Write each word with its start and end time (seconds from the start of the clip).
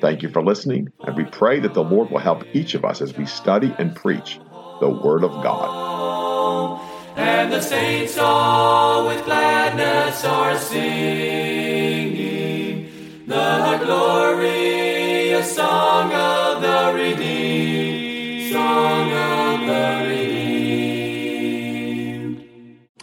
Thank 0.00 0.22
you 0.22 0.28
for 0.28 0.42
listening, 0.42 0.92
and 1.00 1.16
we 1.16 1.24
pray 1.24 1.58
that 1.60 1.74
the 1.74 1.82
Lord 1.82 2.10
will 2.10 2.18
help 2.18 2.44
each 2.54 2.74
of 2.74 2.84
us 2.84 3.00
as 3.00 3.16
we 3.16 3.26
study 3.26 3.74
and 3.78 3.96
preach 3.96 4.38
the 4.80 4.88
Word 4.88 5.24
of 5.24 5.32
God. 5.42 6.80
And 7.16 7.52
the 7.52 7.60
saints 7.60 8.16
all 8.16 9.08
with 9.08 9.24
gladness 9.24 10.24
are 10.24 10.56
singing 10.56 12.38
the 13.26 13.80
glorious 13.84 15.56
song 15.56 16.12
of 16.12 16.62
the 16.62 16.92
redeemed, 16.94 18.52
song 18.52 19.12
of 19.12 19.66
the 19.66 20.06
redeemed. 20.08 20.78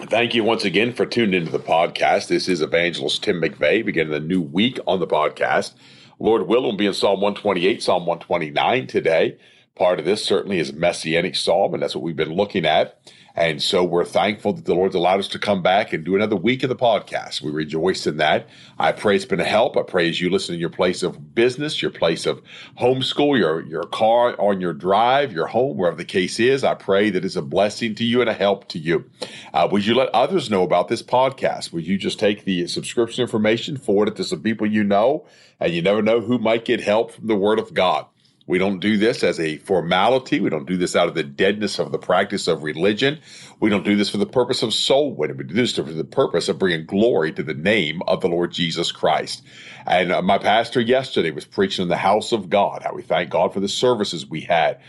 Thank 0.09 0.34
you 0.34 0.45
once 0.45 0.64
again 0.64 0.94
for 0.94 1.05
tuning 1.05 1.41
into 1.41 1.52
the 1.52 1.59
podcast. 1.59 2.30
This 2.30 2.48
is 2.48 2.62
Evangelist 2.62 3.22
Tim 3.22 3.41
McVeigh 3.41 3.86
beginning 3.86 4.14
the 4.14 4.22
new 4.22 4.39
week 4.41 4.80
on 4.88 5.02
the 5.02 5.08
podcast. 5.08 5.73
Lord 6.20 6.48
will 6.48 6.64
will 6.64 6.78
be 6.78 6.86
in 6.86 6.94
Psalm 6.94 7.22
128, 7.22 7.84
Psalm 7.84 8.05
129 8.05 8.88
today. 8.88 9.38
Part 9.76 10.00
of 10.00 10.06
this 10.06 10.23
certainly 10.23 10.60
is 10.60 10.72
messianic 10.72 11.36
psalm, 11.36 11.73
and 11.73 11.84
that's 11.84 11.95
what 11.95 12.03
we've 12.03 12.16
been 12.16 12.34
looking 12.34 12.66
at. 12.66 12.98
And 13.36 13.61
so 13.61 13.83
we're 13.83 14.05
thankful 14.05 14.53
that 14.53 14.66
the 14.66 14.73
Lord's 14.73 14.95
allowed 14.95 15.19
us 15.19 15.28
to 15.30 15.39
come 15.39 15.61
back 15.61 15.91
and 15.91 16.05
do 16.05 16.16
another 16.16 16.38
week 16.38 16.64
of 16.64 16.69
the 16.69 16.75
podcast. 16.75 17.42
We 17.42 17.52
rejoice 17.52 18.08
in 18.08 18.17
that. 18.17 18.47
I 18.80 18.94
pray 18.94 19.17
it's 19.17 19.25
been 19.25 19.42
a 19.42 19.45
help. 19.45 19.75
I 19.75 19.83
pray 19.83 20.08
as 20.09 20.22
you 20.22 20.30
listen 20.30 20.55
in 20.55 20.61
your 20.61 20.69
place 20.69 21.03
of 21.03 21.36
business, 21.36 21.81
your 21.81 21.92
place 21.92 22.25
of 22.25 22.42
homeschool, 22.80 23.38
your, 23.38 23.61
your 23.66 23.83
car 23.83 24.39
on 24.39 24.61
your 24.61 24.73
drive, 24.73 25.33
your 25.33 25.47
home, 25.47 25.77
wherever 25.77 25.97
the 25.97 26.05
case 26.05 26.39
is. 26.39 26.64
I 26.64 26.75
pray 26.75 27.09
that 27.09 27.25
it's 27.25 27.36
a 27.36 27.42
blessing 27.42 27.94
to 27.95 28.05
you 28.05 28.22
and 28.22 28.30
a 28.30 28.33
help 28.33 28.69
to 28.69 28.80
you. 28.80 29.09
Uh, 29.53 29.67
would 29.70 29.86
you 29.86 29.95
let 29.95 30.09
others 30.09 30.49
know 30.49 30.64
about 30.64 30.88
this 30.88 31.03
podcast? 31.03 31.73
Would 31.73 31.86
you 31.86 31.97
just 31.97 32.20
take 32.20 32.45
the 32.45 32.67
subscription 32.67 33.22
information, 33.22 33.75
forward 33.75 34.08
it 34.08 34.16
to 34.16 34.23
some 34.23 34.42
people 34.42 34.66
you 34.66 34.83
know, 34.83 35.25
and 35.59 35.73
you 35.73 35.81
never 35.81 36.02
know 36.02 36.22
who 36.22 36.38
might 36.38 36.64
get 36.64 36.81
help 36.81 37.11
from 37.11 37.27
the 37.27 37.36
Word 37.36 37.59
of 37.59 37.73
God? 37.73 38.05
We 38.48 38.60
don't 38.60 38.80
do 38.80 38.98
this 38.98 39.24
as 39.24 39.40
a 39.40 39.58
formality. 39.58 40.40
We 40.40 40.52
don't 40.52 40.68
do 40.68 40.78
this 40.78 40.96
out 40.96 41.08
of 41.08 41.16
the 41.16 41.24
deadness 41.24 41.80
of 41.80 41.92
the 41.92 41.98
practice 41.98 42.48
of 42.48 42.64
religion. 42.64 43.20
We 43.60 43.72
don't 43.72 43.84
do 43.84 43.96
this 43.96 44.10
for 44.10 44.18
the 44.18 44.28
purpose 44.28 44.62
of 44.62 44.74
soul 44.74 45.16
winning. 45.16 45.38
We 45.38 45.46
do 45.46 45.56
this 45.56 45.76
for 45.76 45.82
the 45.82 46.04
purpose 46.04 46.48
of 46.48 46.60
bringing 46.60 46.86
glory 46.86 47.32
to 47.34 47.44
the 47.44 47.56
name 47.56 48.04
of 48.08 48.22
the 48.22 48.28
Lord 48.28 48.52
Jesus 48.52 48.92
Christ. 48.92 49.44
And 49.88 50.12
uh, 50.12 50.22
my 50.22 50.38
pastor 50.38 50.80
yesterday 50.80 51.32
was 51.32 51.46
preaching 51.46 51.84
in 51.84 51.90
the 51.90 51.98
house 51.98 52.32
of 52.32 52.50
God, 52.50 52.84
how 52.84 52.94
we 52.94 53.02
thank 53.02 53.32
God 53.32 53.52
for 53.52 53.60
the 53.60 53.68
services 53.68 54.28
we 54.28 54.42
had. 54.42 54.80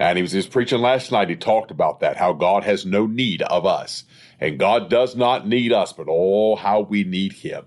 And 0.00 0.18
he 0.18 0.22
was, 0.22 0.34
was 0.34 0.48
preaching 0.48 0.80
last 0.80 1.12
night. 1.12 1.28
He 1.28 1.36
talked 1.36 1.70
about 1.70 2.00
that, 2.00 2.16
how 2.16 2.32
God 2.32 2.64
has 2.64 2.84
no 2.84 3.06
need 3.06 3.42
of 3.42 3.64
us. 3.64 4.04
And 4.40 4.58
God 4.58 4.90
does 4.90 5.14
not 5.14 5.46
need 5.46 5.72
us, 5.72 5.92
but 5.92 6.06
oh, 6.10 6.56
how 6.56 6.80
we 6.80 7.04
need 7.04 7.32
him. 7.32 7.64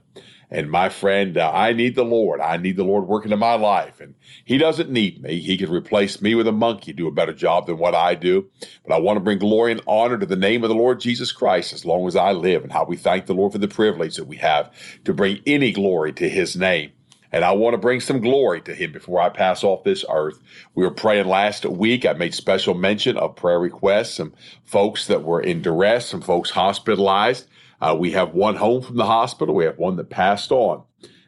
And 0.49 0.71
my 0.71 0.87
friend, 0.87 1.37
uh, 1.37 1.51
I 1.53 1.73
need 1.73 1.95
the 1.95 2.05
Lord. 2.05 2.39
I 2.39 2.55
need 2.55 2.77
the 2.77 2.83
Lord 2.85 3.05
working 3.05 3.33
in 3.33 3.39
my 3.39 3.55
life. 3.55 3.99
And 3.99 4.15
He 4.45 4.57
doesn't 4.57 4.89
need 4.89 5.21
me. 5.21 5.41
He 5.41 5.57
could 5.57 5.69
replace 5.69 6.21
me 6.21 6.35
with 6.35 6.47
a 6.47 6.53
monkey, 6.53 6.93
do 6.93 7.07
a 7.07 7.11
better 7.11 7.33
job 7.33 7.67
than 7.67 7.77
what 7.77 7.93
I 7.93 8.15
do. 8.15 8.49
But 8.85 8.95
I 8.95 8.99
want 8.99 9.17
to 9.17 9.21
bring 9.21 9.39
glory 9.39 9.73
and 9.73 9.81
honor 9.87 10.17
to 10.17 10.25
the 10.25 10.37
name 10.37 10.63
of 10.63 10.69
the 10.69 10.75
Lord 10.75 11.01
Jesus 11.01 11.33
Christ 11.33 11.73
as 11.73 11.85
long 11.85 12.07
as 12.07 12.15
I 12.15 12.31
live. 12.31 12.63
And 12.63 12.71
how 12.71 12.85
we 12.85 12.95
thank 12.95 13.25
the 13.25 13.33
Lord 13.33 13.51
for 13.51 13.57
the 13.57 13.67
privilege 13.67 14.15
that 14.15 14.27
we 14.27 14.37
have 14.37 14.71
to 15.03 15.13
bring 15.13 15.41
any 15.45 15.73
glory 15.73 16.13
to 16.13 16.29
His 16.29 16.55
name. 16.55 16.91
And 17.31 17.43
I 17.43 17.51
want 17.51 17.73
to 17.73 17.77
bring 17.77 17.99
some 17.99 18.21
glory 18.21 18.61
to 18.61 18.73
him 18.73 18.91
before 18.91 19.19
I 19.19 19.29
pass 19.29 19.63
off 19.63 19.83
this 19.83 20.05
earth. 20.09 20.39
We 20.75 20.83
were 20.85 20.91
praying 20.91 21.27
last 21.27 21.65
week. 21.65 22.05
I 22.05 22.13
made 22.13 22.33
special 22.33 22.73
mention 22.73 23.17
of 23.17 23.35
prayer 23.35 23.59
requests, 23.59 24.15
some 24.15 24.33
folks 24.63 25.07
that 25.07 25.23
were 25.23 25.41
in 25.41 25.61
duress, 25.61 26.07
some 26.07 26.21
folks 26.21 26.51
hospitalized. 26.51 27.47
Uh, 27.79 27.95
we 27.97 28.11
have 28.11 28.33
one 28.33 28.55
home 28.55 28.81
from 28.81 28.97
the 28.97 29.05
hospital. 29.05 29.55
We 29.55 29.65
have 29.65 29.77
one 29.77 29.95
that 29.97 30.09
passed 30.09 30.51
on. 30.51 30.83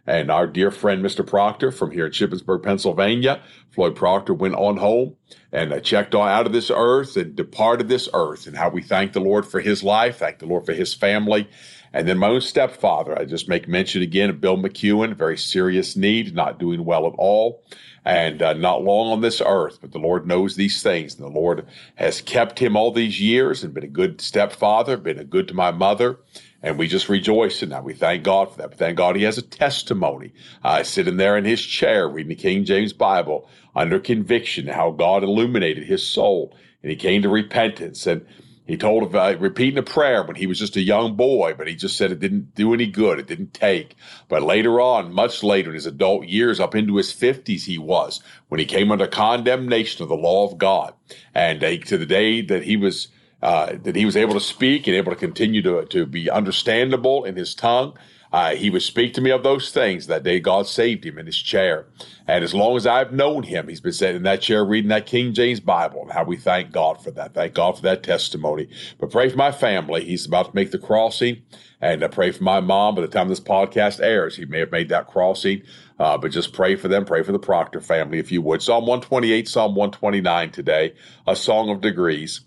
And 0.10 0.32
our 0.32 0.48
dear 0.48 0.72
friend, 0.72 1.06
Mr. 1.06 1.26
Proctor 1.26 1.72
from 1.72 1.92
here 1.92 2.08
in 2.08 2.12
Shippensburg, 2.12 2.64
Pennsylvania, 2.64 3.42
Floyd 3.70 3.96
Proctor 3.96 4.34
went 4.34 4.56
on 4.56 4.78
home 4.78 5.16
and 5.52 5.72
uh, 5.72 5.80
checked 5.80 6.16
out 6.16 6.48
of 6.48 6.52
this 6.52 6.72
earth 6.74 7.16
and 7.16 7.36
departed 7.36 7.88
this 7.88 8.10
earth. 8.14 8.48
And 8.48 8.58
how 8.58 8.70
we 8.70 8.82
thank 8.82 9.14
the 9.14 9.20
Lord 9.20 9.46
for 9.46 9.60
his 9.60 9.84
life, 9.84 10.18
thank 10.18 10.40
the 10.40 10.48
Lord 10.48 10.66
for 10.66 10.74
his 10.74 10.96
family. 10.96 11.48
And 11.94 12.08
then 12.08 12.18
my 12.18 12.28
own 12.28 12.42
stepfather, 12.42 13.18
I 13.18 13.26
just 13.26 13.50
make 13.50 13.68
mention 13.68 14.02
again 14.02 14.30
of 14.30 14.42
Bill 14.42 14.58
McEwen, 14.58 15.16
very 15.16 15.38
serious 15.38 15.96
need, 15.96 16.36
not 16.36 16.60
doing 16.60 16.86
well 16.86 17.08
at 17.08 17.14
all 17.18 17.64
and 18.06 18.42
uh, 18.42 18.54
not 18.54 18.84
long 18.84 19.12
on 19.12 19.22
this 19.22 19.42
earth. 19.46 19.80
But 19.82 19.92
the 19.92 20.00
Lord 20.00 20.28
knows 20.28 20.56
these 20.56 20.82
things. 20.82 21.16
And 21.16 21.24
the 21.24 21.40
Lord 21.40 21.66
has 21.96 22.22
kept 22.22 22.60
him 22.60 22.76
all 22.76 22.92
these 22.92 23.20
years 23.20 23.64
and 23.64 23.74
been 23.74 23.84
a 23.84 23.88
good 23.88 24.22
stepfather, 24.22 24.98
been 24.98 25.20
a 25.20 25.24
good 25.24 25.48
to 25.50 25.54
my 25.54 25.72
mother. 25.72 26.20
And 26.62 26.78
we 26.78 26.88
just 26.88 27.10
rejoice 27.10 27.64
in 27.64 27.70
that. 27.70 27.84
We 27.84 27.94
thank 27.94 28.24
God 28.24 28.52
for 28.52 28.58
that. 28.58 28.72
But 28.72 28.80
thank 28.80 28.98
God 28.98 29.16
he 29.16 29.24
has 29.24 29.38
a 29.38 29.44
testimony. 29.44 30.34
Uh, 30.64 30.84
sitting 30.84 31.18
there 31.18 31.38
in 31.38 31.46
his 31.46 31.62
chair 31.62 32.08
reading 32.08 32.30
the 32.30 32.36
King 32.36 32.66
James 32.66 32.94
Bible 32.94 33.50
under 33.76 34.00
conviction, 34.00 34.68
how 34.68 34.92
God 34.92 35.24
illuminated 35.24 35.86
his 35.86 36.06
soul 36.06 36.56
and 36.82 36.90
he 36.90 36.96
came 36.96 37.22
to 37.22 37.30
repentance. 37.30 38.08
And 38.08 38.26
he 38.70 38.78
told 38.78 39.16
uh, 39.16 39.36
repeating 39.40 39.80
a 39.80 39.84
prayer 39.84 40.22
when 40.22 40.36
he 40.36 40.46
was 40.46 40.60
just 40.60 40.76
a 40.76 40.82
young 40.82 41.16
boy, 41.16 41.56
but 41.58 41.68
he 41.68 41.76
just 41.76 41.98
said 41.98 42.12
it 42.12 42.20
didn't 42.20 42.54
do 42.54 42.72
any 42.72 42.86
good. 42.86 43.18
It 43.18 43.26
didn't 43.26 43.52
take. 43.52 43.96
But 44.28 44.44
later 44.44 44.80
on, 44.80 45.12
much 45.12 45.42
later 45.42 45.70
in 45.70 45.74
his 45.74 45.88
adult 45.88 46.28
years, 46.28 46.60
up 46.60 46.76
into 46.76 46.98
his 46.98 47.12
50s, 47.12 47.64
he 47.64 47.80
was, 47.80 48.22
when 48.48 48.60
he 48.60 48.68
came 48.68 48.92
under 48.92 49.08
condemnation 49.08 50.04
of 50.04 50.10
the 50.10 50.16
law 50.16 50.48
of 50.48 50.60
God. 50.60 50.94
And 51.34 51.64
uh, 51.64 51.78
to 51.78 51.98
the 51.98 52.06
day 52.06 52.42
that 52.44 52.62
he 52.62 52.78
was, 52.78 53.08
uh, 53.42 53.74
that 53.82 53.96
he 53.96 54.06
was 54.06 54.16
able 54.16 54.36
to 54.36 54.40
speak 54.40 54.86
and 54.86 54.96
able 54.96 55.14
to 55.14 55.18
continue 55.18 55.64
to, 55.64 55.86
to 55.86 56.06
be 56.06 56.30
understandable 56.30 57.26
in 57.26 57.38
his 57.38 57.56
tongue, 57.56 57.98
uh, 58.32 58.56
he 58.56 58.70
would 58.70 58.82
speak 58.82 59.14
to 59.14 59.22
me 59.22 59.32
of 59.32 59.44
those 59.44 59.72
things. 59.72 60.08
That 60.08 60.24
day, 60.24 60.40
God 60.40 60.68
saved 60.68 61.06
him 61.06 61.18
in 61.18 61.26
his 61.26 61.38
chair. 61.38 61.86
And 62.28 62.44
as 62.44 62.54
long 62.54 62.78
as 62.78 62.86
I've 62.86 63.12
known 63.12 63.44
him, 63.44 63.68
he's 63.68 63.82
been 63.82 63.92
sitting 63.92 64.18
in 64.18 64.24
that 64.24 64.42
chair 64.42 64.64
reading 64.64 64.90
that 64.90 65.08
King 65.08 65.34
James 65.34 65.60
Bible. 65.60 66.04
And 66.04 66.12
how 66.12 66.24
we 66.24 66.38
thank 66.38 66.72
God 66.72 67.04
for 67.04 67.10
that. 67.12 67.34
Thank 67.34 67.56
God 67.56 67.78
for 67.78 67.82
that 67.84 68.04
testimony. 68.04 68.70
But 69.00 69.12
pray 69.12 69.30
for 69.30 69.38
my 69.38 69.52
family. 69.52 70.06
He's 70.06 70.28
about 70.28 70.50
to 70.50 70.56
make 70.56 70.70
the 70.72 70.78
crossing. 70.78 71.42
And 71.82 72.04
I 72.04 72.08
pray 72.08 72.32
for 72.32 72.44
my 72.44 72.60
mom. 72.60 72.96
By 72.96 73.02
the 73.02 73.08
time 73.08 73.30
this 73.30 73.40
podcast 73.40 74.00
airs, 74.00 74.36
he 74.36 74.46
may 74.46 74.60
have 74.60 74.72
made 74.72 74.90
that 74.90 75.08
crossing. 75.08 75.64
Uh, 75.98 76.18
but 76.18 76.32
just 76.32 76.54
pray 76.54 76.76
for 76.76 76.88
them. 76.88 77.06
Pray 77.06 77.24
for 77.24 77.32
the 77.32 77.40
Proctor 77.40 77.82
family, 77.82 78.20
if 78.20 78.32
you 78.32 78.42
would. 78.44 78.62
Psalm 78.62 78.86
128, 78.86 79.48
Psalm 79.48 79.76
129 79.76 80.52
today, 80.52 80.94
a 81.26 81.36
song 81.36 81.70
of 81.70 81.82
degrees. 81.82 82.42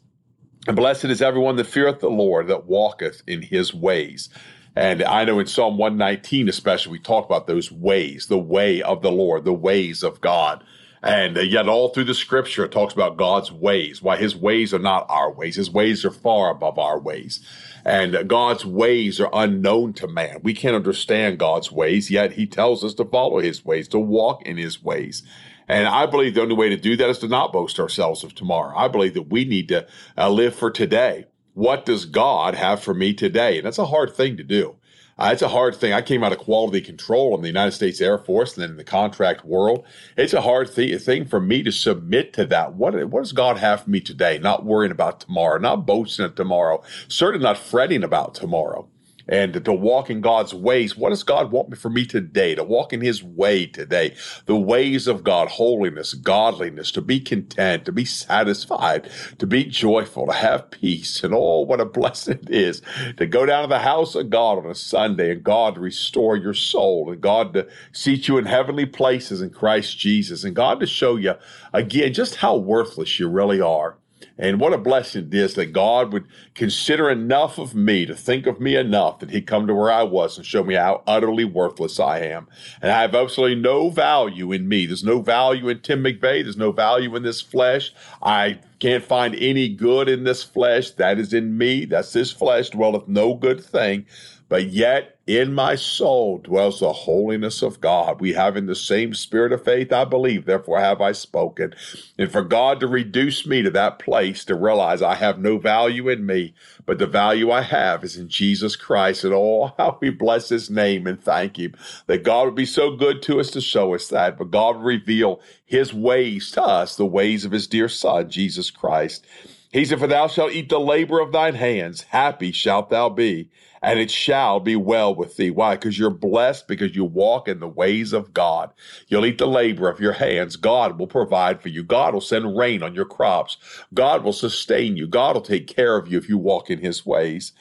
And 0.68 0.76
blessed 0.76 1.06
is 1.06 1.20
everyone 1.20 1.56
that 1.56 1.66
feareth 1.66 1.98
the 1.98 2.08
Lord, 2.08 2.46
that 2.46 2.66
walketh 2.66 3.22
in 3.26 3.42
his 3.42 3.74
ways. 3.74 4.28
And 4.74 5.02
I 5.02 5.24
know 5.24 5.38
in 5.38 5.46
Psalm 5.46 5.76
119, 5.76 6.48
especially, 6.48 6.92
we 6.92 6.98
talk 6.98 7.26
about 7.26 7.46
those 7.46 7.70
ways, 7.70 8.26
the 8.26 8.38
way 8.38 8.80
of 8.80 9.02
the 9.02 9.12
Lord, 9.12 9.44
the 9.44 9.52
ways 9.52 10.02
of 10.02 10.20
God. 10.20 10.64
And 11.02 11.36
yet, 11.36 11.68
all 11.68 11.88
through 11.88 12.04
the 12.04 12.14
scripture, 12.14 12.64
it 12.64 12.70
talks 12.70 12.94
about 12.94 13.16
God's 13.16 13.50
ways, 13.50 14.00
why 14.00 14.16
his 14.16 14.36
ways 14.36 14.72
are 14.72 14.78
not 14.78 15.04
our 15.08 15.32
ways. 15.32 15.56
His 15.56 15.70
ways 15.70 16.04
are 16.04 16.12
far 16.12 16.50
above 16.50 16.78
our 16.78 16.98
ways. 16.98 17.40
And 17.84 18.28
God's 18.28 18.64
ways 18.64 19.20
are 19.20 19.30
unknown 19.32 19.94
to 19.94 20.06
man. 20.06 20.38
We 20.42 20.54
can't 20.54 20.76
understand 20.76 21.40
God's 21.40 21.72
ways, 21.72 22.10
yet 22.10 22.32
he 22.32 22.46
tells 22.46 22.84
us 22.84 22.94
to 22.94 23.04
follow 23.04 23.40
his 23.40 23.64
ways, 23.64 23.88
to 23.88 23.98
walk 23.98 24.46
in 24.46 24.56
his 24.56 24.82
ways. 24.82 25.24
And 25.68 25.88
I 25.88 26.06
believe 26.06 26.34
the 26.34 26.42
only 26.42 26.54
way 26.54 26.68
to 26.68 26.76
do 26.76 26.96
that 26.96 27.10
is 27.10 27.18
to 27.18 27.28
not 27.28 27.52
boast 27.52 27.80
ourselves 27.80 28.22
of 28.22 28.34
tomorrow. 28.34 28.76
I 28.76 28.88
believe 28.88 29.14
that 29.14 29.28
we 29.28 29.44
need 29.44 29.68
to 29.68 29.86
uh, 30.16 30.30
live 30.30 30.54
for 30.54 30.70
today 30.70 31.26
what 31.54 31.84
does 31.84 32.06
God 32.06 32.54
have 32.54 32.82
for 32.82 32.94
me 32.94 33.14
today? 33.14 33.58
And 33.58 33.66
that's 33.66 33.78
a 33.78 33.86
hard 33.86 34.14
thing 34.14 34.36
to 34.36 34.44
do. 34.44 34.76
Uh, 35.18 35.30
it's 35.32 35.42
a 35.42 35.48
hard 35.48 35.74
thing. 35.74 35.92
I 35.92 36.00
came 36.00 36.24
out 36.24 36.32
of 36.32 36.38
quality 36.38 36.80
control 36.80 37.34
in 37.36 37.42
the 37.42 37.48
United 37.48 37.72
States 37.72 38.00
Air 38.00 38.18
Force 38.18 38.54
and 38.54 38.62
then 38.62 38.70
in 38.70 38.76
the 38.76 38.84
contract 38.84 39.44
world. 39.44 39.84
It's 40.16 40.32
a 40.32 40.40
hard 40.40 40.74
th- 40.74 41.02
thing 41.02 41.26
for 41.26 41.38
me 41.38 41.62
to 41.62 41.70
submit 41.70 42.32
to 42.34 42.46
that. 42.46 42.74
What, 42.74 42.94
what 43.08 43.22
does 43.22 43.32
God 43.32 43.58
have 43.58 43.82
for 43.84 43.90
me 43.90 44.00
today? 44.00 44.38
Not 44.38 44.64
worrying 44.64 44.90
about 44.90 45.20
tomorrow, 45.20 45.58
not 45.58 45.86
boasting 45.86 46.24
of 46.24 46.34
tomorrow, 46.34 46.82
certainly 47.08 47.44
not 47.44 47.58
fretting 47.58 48.02
about 48.02 48.34
tomorrow. 48.34 48.88
And 49.28 49.64
to 49.64 49.72
walk 49.72 50.10
in 50.10 50.20
God's 50.20 50.54
ways. 50.54 50.96
What 50.96 51.10
does 51.10 51.22
God 51.22 51.52
want 51.52 51.76
for 51.78 51.90
me 51.90 52.06
today? 52.06 52.54
To 52.54 52.64
walk 52.64 52.92
in 52.92 53.00
His 53.00 53.22
way 53.22 53.66
today, 53.66 54.14
the 54.46 54.56
ways 54.56 55.06
of 55.06 55.24
God, 55.24 55.48
holiness, 55.48 56.14
godliness, 56.14 56.90
to 56.92 57.00
be 57.00 57.20
content, 57.20 57.84
to 57.84 57.92
be 57.92 58.04
satisfied, 58.04 59.10
to 59.38 59.46
be 59.46 59.64
joyful, 59.64 60.26
to 60.26 60.32
have 60.32 60.70
peace. 60.70 61.22
And 61.22 61.34
oh, 61.34 61.60
what 61.60 61.80
a 61.80 61.84
blessing 61.84 62.40
it 62.42 62.50
is 62.50 62.82
to 63.16 63.26
go 63.26 63.46
down 63.46 63.62
to 63.62 63.68
the 63.68 63.80
house 63.80 64.14
of 64.14 64.30
God 64.30 64.58
on 64.58 64.66
a 64.66 64.74
Sunday 64.74 65.32
and 65.32 65.42
God 65.42 65.74
to 65.74 65.80
restore 65.80 66.36
your 66.36 66.54
soul 66.54 67.10
and 67.10 67.20
God 67.20 67.54
to 67.54 67.68
seat 67.92 68.28
you 68.28 68.38
in 68.38 68.46
heavenly 68.46 68.86
places 68.86 69.40
in 69.40 69.50
Christ 69.50 69.98
Jesus 69.98 70.44
and 70.44 70.54
God 70.54 70.80
to 70.80 70.86
show 70.86 71.16
you 71.16 71.34
again 71.72 72.12
just 72.12 72.36
how 72.36 72.56
worthless 72.56 73.18
you 73.18 73.28
really 73.28 73.60
are. 73.60 73.96
And 74.42 74.58
what 74.58 74.72
a 74.72 74.78
blessing 74.78 75.28
it 75.28 75.34
is 75.34 75.54
that 75.54 75.72
God 75.72 76.12
would 76.12 76.26
consider 76.56 77.08
enough 77.08 77.58
of 77.58 77.76
me 77.76 78.04
to 78.06 78.16
think 78.16 78.48
of 78.48 78.60
me 78.60 78.74
enough 78.74 79.20
that 79.20 79.30
He'd 79.30 79.46
come 79.46 79.68
to 79.68 79.74
where 79.74 79.92
I 79.92 80.02
was 80.02 80.36
and 80.36 80.44
show 80.44 80.64
me 80.64 80.74
how 80.74 81.04
utterly 81.06 81.44
worthless 81.44 82.00
I 82.00 82.18
am. 82.22 82.48
And 82.82 82.90
I 82.90 83.02
have 83.02 83.14
absolutely 83.14 83.60
no 83.62 83.88
value 83.88 84.50
in 84.50 84.66
me. 84.68 84.86
There's 84.86 85.04
no 85.04 85.20
value 85.20 85.68
in 85.68 85.78
Tim 85.78 86.02
McVeigh. 86.02 86.42
There's 86.42 86.56
no 86.56 86.72
value 86.72 87.14
in 87.14 87.22
this 87.22 87.40
flesh. 87.40 87.94
I 88.20 88.58
can't 88.80 89.04
find 89.04 89.36
any 89.36 89.68
good 89.68 90.08
in 90.08 90.24
this 90.24 90.42
flesh. 90.42 90.90
That 90.90 91.20
is 91.20 91.32
in 91.32 91.56
me. 91.56 91.84
That's 91.84 92.12
this 92.12 92.32
flesh 92.32 92.70
dwelleth 92.70 93.06
no 93.06 93.34
good 93.34 93.62
thing. 93.62 94.06
But 94.48 94.70
yet 94.70 95.18
in 95.26 95.54
my 95.54 95.76
soul 95.76 96.38
dwells 96.38 96.80
the 96.80 96.92
holiness 96.92 97.62
of 97.62 97.80
God. 97.80 98.20
We 98.20 98.32
have 98.32 98.56
in 98.56 98.66
the 98.66 98.74
same 98.74 99.14
spirit 99.14 99.52
of 99.52 99.64
faith, 99.64 99.92
I 99.92 100.04
believe, 100.04 100.44
therefore 100.46 100.80
have 100.80 101.00
I 101.00 101.12
spoken. 101.12 101.74
And 102.18 102.30
for 102.30 102.42
God 102.42 102.80
to 102.80 102.88
reduce 102.88 103.46
me 103.46 103.62
to 103.62 103.70
that 103.70 104.00
place 104.00 104.44
to 104.46 104.54
realize 104.56 105.00
I 105.00 105.14
have 105.14 105.38
no 105.38 105.58
value 105.58 106.08
in 106.08 106.26
me, 106.26 106.54
but 106.86 106.98
the 106.98 107.06
value 107.06 107.50
I 107.52 107.62
have 107.62 108.02
is 108.02 108.16
in 108.16 108.28
Jesus 108.28 108.74
Christ. 108.74 109.22
And 109.22 109.32
oh, 109.32 109.74
how 109.78 109.98
we 110.00 110.10
bless 110.10 110.48
his 110.48 110.68
name 110.68 111.06
and 111.06 111.22
thank 111.22 111.56
him 111.58 111.74
that 112.06 112.24
God 112.24 112.46
would 112.46 112.54
be 112.56 112.66
so 112.66 112.96
good 112.96 113.22
to 113.22 113.38
us 113.38 113.50
to 113.52 113.60
show 113.60 113.94
us 113.94 114.08
that, 114.08 114.36
but 114.36 114.50
God 114.50 114.76
would 114.76 114.84
reveal 114.84 115.40
his 115.64 115.94
ways 115.94 116.50
to 116.52 116.62
us, 116.62 116.96
the 116.96 117.06
ways 117.06 117.44
of 117.44 117.52
his 117.52 117.66
dear 117.66 117.88
son, 117.88 118.28
Jesus 118.28 118.70
Christ. 118.70 119.24
He 119.72 119.84
said, 119.84 119.98
For 119.98 120.06
thou 120.06 120.28
shalt 120.28 120.52
eat 120.52 120.68
the 120.68 120.78
labor 120.78 121.20
of 121.20 121.32
thine 121.32 121.54
hands, 121.54 122.02
happy 122.02 122.52
shalt 122.52 122.90
thou 122.90 123.08
be 123.08 123.50
and 123.82 123.98
it 123.98 124.10
shall 124.10 124.60
be 124.60 124.76
well 124.76 125.14
with 125.14 125.36
thee. 125.36 125.50
Why? 125.50 125.74
Because 125.74 125.98
you're 125.98 126.10
blessed 126.10 126.68
because 126.68 126.94
you 126.94 127.04
walk 127.04 127.48
in 127.48 127.58
the 127.58 127.68
ways 127.68 128.12
of 128.12 128.32
God. 128.32 128.70
You'll 129.08 129.26
eat 129.26 129.38
the 129.38 129.46
labor 129.46 129.88
of 129.88 130.00
your 130.00 130.12
hands. 130.12 130.56
God 130.56 130.98
will 130.98 131.08
provide 131.08 131.60
for 131.60 131.68
you. 131.68 131.82
God 131.82 132.14
will 132.14 132.20
send 132.20 132.56
rain 132.56 132.82
on 132.82 132.94
your 132.94 133.04
crops. 133.04 133.56
God 133.92 134.22
will 134.22 134.32
sustain 134.32 134.96
you. 134.96 135.08
God 135.08 135.34
will 135.34 135.42
take 135.42 135.66
care 135.66 135.96
of 135.96 136.06
you 136.06 136.16
if 136.16 136.28
you 136.28 136.38
walk 136.38 136.70
in 136.70 136.78
his 136.78 137.04
ways. 137.04 137.52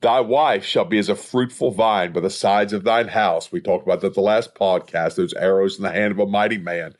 Thy 0.00 0.20
wife 0.20 0.64
shall 0.64 0.84
be 0.84 0.98
as 0.98 1.08
a 1.08 1.16
fruitful 1.16 1.72
vine 1.72 2.12
by 2.12 2.20
the 2.20 2.30
sides 2.30 2.72
of 2.72 2.84
thine 2.84 3.08
house. 3.08 3.52
We 3.52 3.60
talked 3.60 3.86
about 3.86 4.00
that 4.02 4.14
the 4.14 4.20
last 4.20 4.54
podcast, 4.54 5.16
those 5.16 5.34
arrows 5.34 5.76
in 5.76 5.82
the 5.82 5.90
hand 5.90 6.12
of 6.12 6.18
a 6.18 6.26
mighty 6.26 6.58
man. 6.58 6.94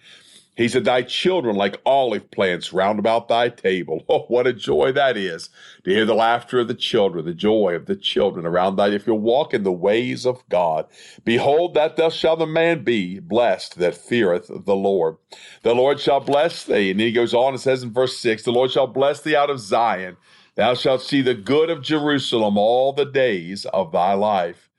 He 0.57 0.69
said, 0.69 0.85
Thy 0.85 1.03
children 1.03 1.55
like 1.55 1.81
olive 1.85 2.31
plants 2.31 2.73
round 2.73 2.99
about 2.99 3.29
thy 3.29 3.51
table. 3.51 4.05
Oh, 4.17 4.25
what 4.29 4.47
a 4.47 4.53
joy 4.53 4.93
that 4.93 5.17
is 5.17 5.51
to 5.85 5.91
hear 5.91 6.07
the 6.07 6.15
laughter 6.15 6.61
of 6.61 6.69
the 6.69 6.75
children, 6.75 7.25
the 7.25 7.35
joy 7.35 7.75
of 7.75 7.87
the 7.87 7.97
children 7.97 8.47
around 8.47 8.77
thy. 8.77 8.89
If 8.89 9.07
you 9.07 9.15
walk 9.15 9.53
in 9.53 9.63
the 9.63 9.73
ways 9.73 10.25
of 10.25 10.49
God, 10.49 10.87
behold, 11.25 11.75
that 11.75 11.97
thus 11.97 12.15
shall 12.15 12.37
the 12.37 12.47
man 12.47 12.85
be 12.85 13.19
blessed 13.19 13.79
that 13.79 13.97
feareth 13.97 14.49
the 14.49 14.77
Lord. 14.77 15.17
The 15.63 15.75
Lord 15.75 16.01
shall 16.01 16.21
bless 16.21 16.65
thee. 16.65 16.91
And 16.93 17.01
then 17.01 17.09
he 17.09 17.13
goes 17.13 17.35
on 17.35 17.53
and 17.53 17.61
says 17.61 17.83
in 17.83 17.93
verse 17.93 18.17
6 18.19 18.45
The 18.45 18.53
Lord 18.53 18.71
shall 18.71 18.87
bless 18.87 19.21
thee 19.21 19.37
out 19.37 19.51
of 19.51 19.61
Zion. 19.61 20.17
Thou 20.55 20.75
shalt 20.75 21.03
see 21.03 21.21
the 21.21 21.35
good 21.35 21.69
of 21.69 21.83
Jerusalem 21.83 22.57
all 22.57 22.93
the 22.93 23.05
days 23.05 23.67
of 23.67 23.93
thy 23.93 24.15
life. 24.15 24.71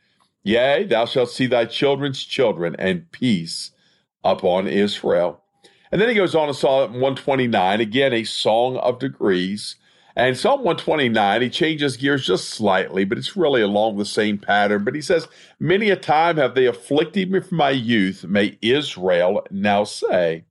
Yea, 0.44 0.86
thou 0.86 1.06
shalt 1.06 1.30
see 1.30 1.46
thy 1.46 1.66
children's 1.66 2.24
children, 2.24 2.76
and 2.80 3.12
peace 3.12 3.72
upon 4.24 4.68
Israel. 4.68 5.44
And 5.92 6.02
then 6.02 6.10
he 6.10 6.16
goes 6.16 6.36
on 6.36 6.48
to 6.48 6.54
Psalm 6.54 6.94
129, 6.94 7.82
again, 7.82 8.14
a 8.14 8.24
song 8.24 8.78
of 8.78 9.00
degrees. 9.00 9.76
And 10.16 10.36
Psalm 10.36 10.64
129, 10.64 11.42
he 11.44 11.50
changes 11.50 11.96
gears 11.96 12.26
just 12.26 12.50
slightly, 12.50 13.06
but 13.06 13.20
it's 13.20 13.38
really 13.38 13.62
along 13.62 13.98
the 13.98 14.06
same 14.06 14.40
pattern. 14.40 14.84
But 14.84 14.96
he 14.96 15.02
says, 15.02 15.28
Many 15.60 15.92
a 15.92 15.96
time 15.96 16.38
have 16.38 16.56
they 16.56 16.66
afflicted 16.66 17.32
me 17.32 17.40
from 17.40 17.58
my 17.58 17.70
youth, 17.70 18.26
may 18.26 18.58
Israel 18.62 19.46
now 19.52 19.84
say. 19.84 20.46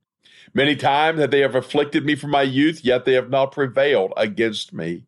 Many 0.53 0.75
times 0.75 1.19
have 1.19 1.31
they 1.31 1.41
have 1.41 1.53
afflicted 1.53 2.05
me 2.05 2.15
from 2.15 2.31
my 2.31 2.43
youth, 2.43 2.83
yet 2.83 3.05
they 3.05 3.13
have 3.13 3.29
not 3.29 3.51
prevailed 3.51 4.13
against 4.15 4.73
me. 4.73 5.03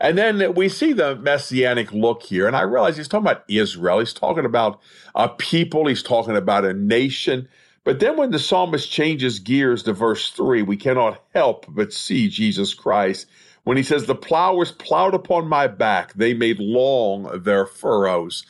And 0.00 0.16
then 0.16 0.54
we 0.54 0.70
see 0.70 0.94
the 0.94 1.14
messianic 1.16 1.92
look 1.92 2.22
here, 2.22 2.46
and 2.46 2.56
I 2.56 2.62
realize 2.62 2.96
he's 2.96 3.06
talking 3.06 3.26
about 3.26 3.44
Israel. 3.48 3.98
He's 3.98 4.14
talking 4.14 4.46
about 4.46 4.80
a 5.14 5.28
people. 5.28 5.86
He's 5.86 6.02
talking 6.02 6.36
about 6.36 6.64
a 6.64 6.72
nation. 6.72 7.48
But 7.84 7.98
then 7.98 8.16
when 8.16 8.30
the 8.30 8.38
psalmist 8.38 8.90
changes 8.90 9.38
gears 9.38 9.82
to 9.84 9.92
verse 9.92 10.30
3, 10.30 10.62
we 10.62 10.76
cannot 10.76 11.22
help 11.34 11.64
but 11.68 11.92
see 11.92 12.28
Jesus 12.28 12.74
Christ. 12.74 13.26
When 13.64 13.76
he 13.76 13.82
says, 13.82 14.04
The 14.04 14.14
plowers 14.14 14.72
plowed 14.72 15.14
upon 15.14 15.48
my 15.48 15.66
back, 15.66 16.12
they 16.14 16.34
made 16.34 16.58
long 16.58 17.42
their 17.42 17.66
furrows. 17.66 18.44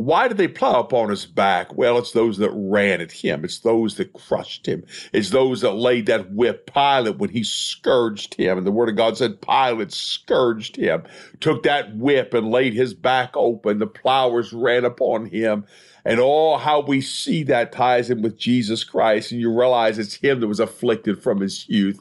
Why 0.00 0.28
did 0.28 0.38
they 0.38 0.48
plow 0.48 0.80
upon 0.80 1.10
his 1.10 1.26
back? 1.26 1.76
Well, 1.76 1.98
it's 1.98 2.12
those 2.12 2.38
that 2.38 2.50
ran 2.54 3.02
at 3.02 3.12
him. 3.12 3.44
It's 3.44 3.58
those 3.58 3.96
that 3.96 4.14
crushed 4.14 4.64
him. 4.64 4.82
It's 5.12 5.28
those 5.28 5.60
that 5.60 5.72
laid 5.72 6.06
that 6.06 6.32
whip. 6.32 6.70
Pilate, 6.72 7.18
when 7.18 7.28
he 7.28 7.44
scourged 7.44 8.34
him, 8.34 8.56
and 8.56 8.66
the 8.66 8.70
word 8.70 8.88
of 8.88 8.96
God 8.96 9.18
said 9.18 9.42
Pilate 9.42 9.92
scourged 9.92 10.76
him, 10.76 11.02
took 11.40 11.64
that 11.64 11.94
whip 11.96 12.32
and 12.32 12.50
laid 12.50 12.72
his 12.72 12.94
back 12.94 13.36
open. 13.36 13.78
The 13.78 13.86
plowers 13.86 14.54
ran 14.54 14.86
upon 14.86 15.26
him 15.26 15.66
and 16.04 16.18
all 16.18 16.56
how 16.56 16.80
we 16.80 17.00
see 17.00 17.42
that 17.44 17.72
ties 17.72 18.10
in 18.10 18.22
with 18.22 18.38
Jesus 18.38 18.84
Christ, 18.84 19.32
and 19.32 19.40
you 19.40 19.52
realize 19.52 19.98
it's 19.98 20.14
him 20.14 20.40
that 20.40 20.48
was 20.48 20.60
afflicted 20.60 21.22
from 21.22 21.40
his 21.40 21.68
youth. 21.68 22.00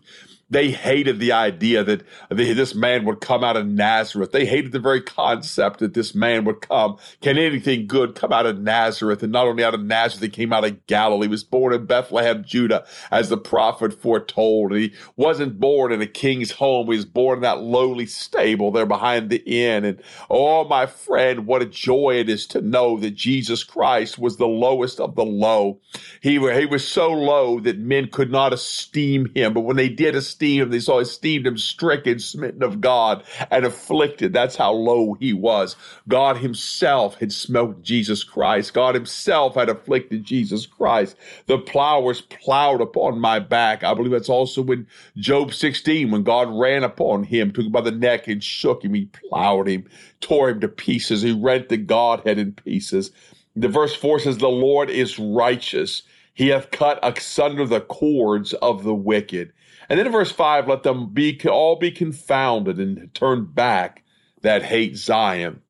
They 0.51 0.71
hated 0.71 1.19
the 1.19 1.31
idea 1.31 1.83
that 1.83 2.03
this 2.31 2.73
man 2.73 3.05
would 3.05 3.21
come 3.21 3.43
out 3.43 3.55
of 3.55 3.67
Nazareth. 3.67 4.31
They 4.31 4.47
hated 4.47 4.71
the 4.71 4.79
very 4.79 5.01
concept 5.01 5.79
that 5.79 5.93
this 5.93 6.15
man 6.15 6.43
would 6.45 6.61
come. 6.61 6.97
Can 7.21 7.37
anything 7.37 7.85
good 7.85 8.15
come 8.15 8.33
out 8.33 8.47
of 8.47 8.59
Nazareth? 8.59 9.21
And 9.21 9.31
not 9.31 9.45
only 9.45 9.63
out 9.63 9.75
of 9.75 9.83
Nazareth, 9.83 10.23
he 10.23 10.29
came 10.29 10.51
out 10.51 10.65
of 10.65 10.87
Galilee. 10.87 11.27
He 11.27 11.31
was 11.31 11.43
born 11.43 11.73
in 11.73 11.85
Bethlehem, 11.85 12.43
Judah, 12.43 12.83
as 13.11 13.29
the 13.29 13.37
prophet 13.37 14.01
foretold. 14.01 14.73
he 14.73 14.91
wasn't 15.15 15.59
born 15.59 15.91
in 15.91 16.01
a 16.01 16.07
king's 16.07 16.51
home. 16.51 16.87
He 16.87 16.97
was 16.97 17.05
born 17.05 17.39
in 17.39 17.43
that 17.43 17.61
lowly 17.61 18.07
stable 18.07 18.71
there 18.71 18.87
behind 18.87 19.29
the 19.29 19.43
inn. 19.45 19.85
And 19.85 20.01
oh, 20.31 20.67
my 20.67 20.87
friend, 20.87 21.45
what 21.45 21.61
a 21.61 21.67
joy 21.67 22.15
it 22.17 22.27
is 22.27 22.47
to 22.47 22.61
know 22.61 22.97
that 22.97 23.11
Jesus 23.11 23.63
Christ 23.63 24.17
was 24.17 24.37
the 24.37 24.47
lowest 24.47 24.99
of 24.99 25.13
the 25.15 25.25
low. 25.25 25.79
He, 26.21 26.39
he 26.39 26.65
was 26.65 26.87
so 26.87 27.11
low 27.11 27.59
that 27.59 27.77
men 27.77 28.09
could 28.11 28.31
not 28.31 28.51
esteem 28.51 29.31
him. 29.35 29.53
But 29.53 29.61
when 29.61 29.77
they 29.77 29.89
did 29.89 30.15
esteem 30.15 30.38
esteemed. 30.39 30.71
They 30.71 30.79
saw 30.79 30.99
esteemed 30.99 31.47
him 31.47 31.57
stricken, 31.57 32.19
smitten 32.19 32.63
of 32.63 32.79
God, 32.79 33.23
and 33.51 33.65
afflicted. 33.65 34.31
That's 34.31 34.55
how 34.55 34.71
low 34.71 35.15
he 35.19 35.33
was. 35.33 35.75
God 36.07 36.37
himself 36.37 37.15
had 37.15 37.33
smote 37.33 37.83
Jesus 37.83 38.23
Christ. 38.23 38.73
God 38.73 38.95
himself 38.95 39.55
had 39.55 39.67
afflicted 39.69 40.23
Jesus 40.23 40.65
Christ. 40.65 41.17
The 41.47 41.57
plowers 41.57 42.21
plowed 42.21 42.79
upon 42.79 43.19
my 43.19 43.39
back. 43.39 43.83
I 43.83 43.93
believe 43.93 44.11
that's 44.11 44.29
also 44.29 44.63
in 44.67 44.87
Job 45.17 45.53
16 45.53 46.09
when 46.09 46.23
God 46.23 46.47
ran 46.49 46.83
upon 46.83 47.23
him, 47.23 47.51
took 47.51 47.65
him 47.65 47.71
by 47.71 47.81
the 47.81 47.91
neck 47.91 48.27
and 48.27 48.41
shook 48.41 48.83
him. 48.83 48.93
He 48.93 49.05
plowed 49.05 49.67
him, 49.67 49.89
tore 50.21 50.49
him 50.49 50.61
to 50.61 50.69
pieces. 50.69 51.21
He 51.21 51.33
rent 51.33 51.67
the 51.67 51.77
Godhead 51.77 52.37
in 52.37 52.53
pieces. 52.53 53.11
The 53.57 53.67
verse 53.67 53.93
4 53.93 54.19
says, 54.19 54.37
The 54.37 54.47
Lord 54.47 54.89
is 54.89 55.19
righteous. 55.19 56.03
He 56.33 56.47
hath 56.47 56.71
cut 56.71 56.99
asunder 57.03 57.65
the 57.65 57.81
cords 57.81 58.53
of 58.53 58.85
the 58.85 58.95
wicked. 58.95 59.51
And 59.89 59.97
then 59.97 60.05
in 60.05 60.11
verse 60.11 60.31
5, 60.31 60.67
let 60.67 60.83
them 60.83 61.09
be 61.13 61.39
all 61.49 61.75
be 61.75 61.91
confounded 61.91 62.77
and 62.77 63.13
turn 63.13 63.45
back 63.45 64.03
that 64.41 64.63
hate 64.63 64.95
Zion. 64.95 65.61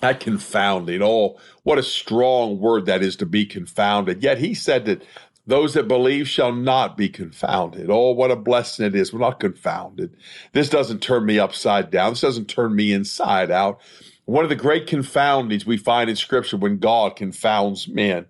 That 0.00 0.18
confounding. 0.18 1.02
Oh, 1.02 1.38
what 1.62 1.78
a 1.78 1.82
strong 1.82 2.58
word 2.58 2.86
that 2.86 3.02
is 3.02 3.16
to 3.16 3.26
be 3.26 3.44
confounded. 3.44 4.22
Yet 4.22 4.38
he 4.38 4.54
said 4.54 4.86
that 4.86 5.02
those 5.46 5.74
that 5.74 5.88
believe 5.88 6.26
shall 6.26 6.52
not 6.52 6.96
be 6.96 7.08
confounded. 7.08 7.90
Oh, 7.90 8.12
what 8.12 8.30
a 8.30 8.36
blessing 8.36 8.86
it 8.86 8.94
is. 8.94 9.12
We're 9.12 9.20
not 9.20 9.40
confounded. 9.40 10.16
This 10.52 10.70
doesn't 10.70 11.00
turn 11.02 11.26
me 11.26 11.38
upside 11.38 11.90
down. 11.90 12.12
This 12.12 12.22
doesn't 12.22 12.46
turn 12.46 12.74
me 12.74 12.92
inside 12.92 13.50
out. 13.50 13.80
One 14.24 14.44
of 14.44 14.48
the 14.48 14.56
great 14.56 14.86
confoundings 14.86 15.66
we 15.66 15.76
find 15.76 16.08
in 16.08 16.16
scripture 16.16 16.56
when 16.56 16.78
God 16.78 17.16
confounds 17.16 17.88
men 17.88 18.26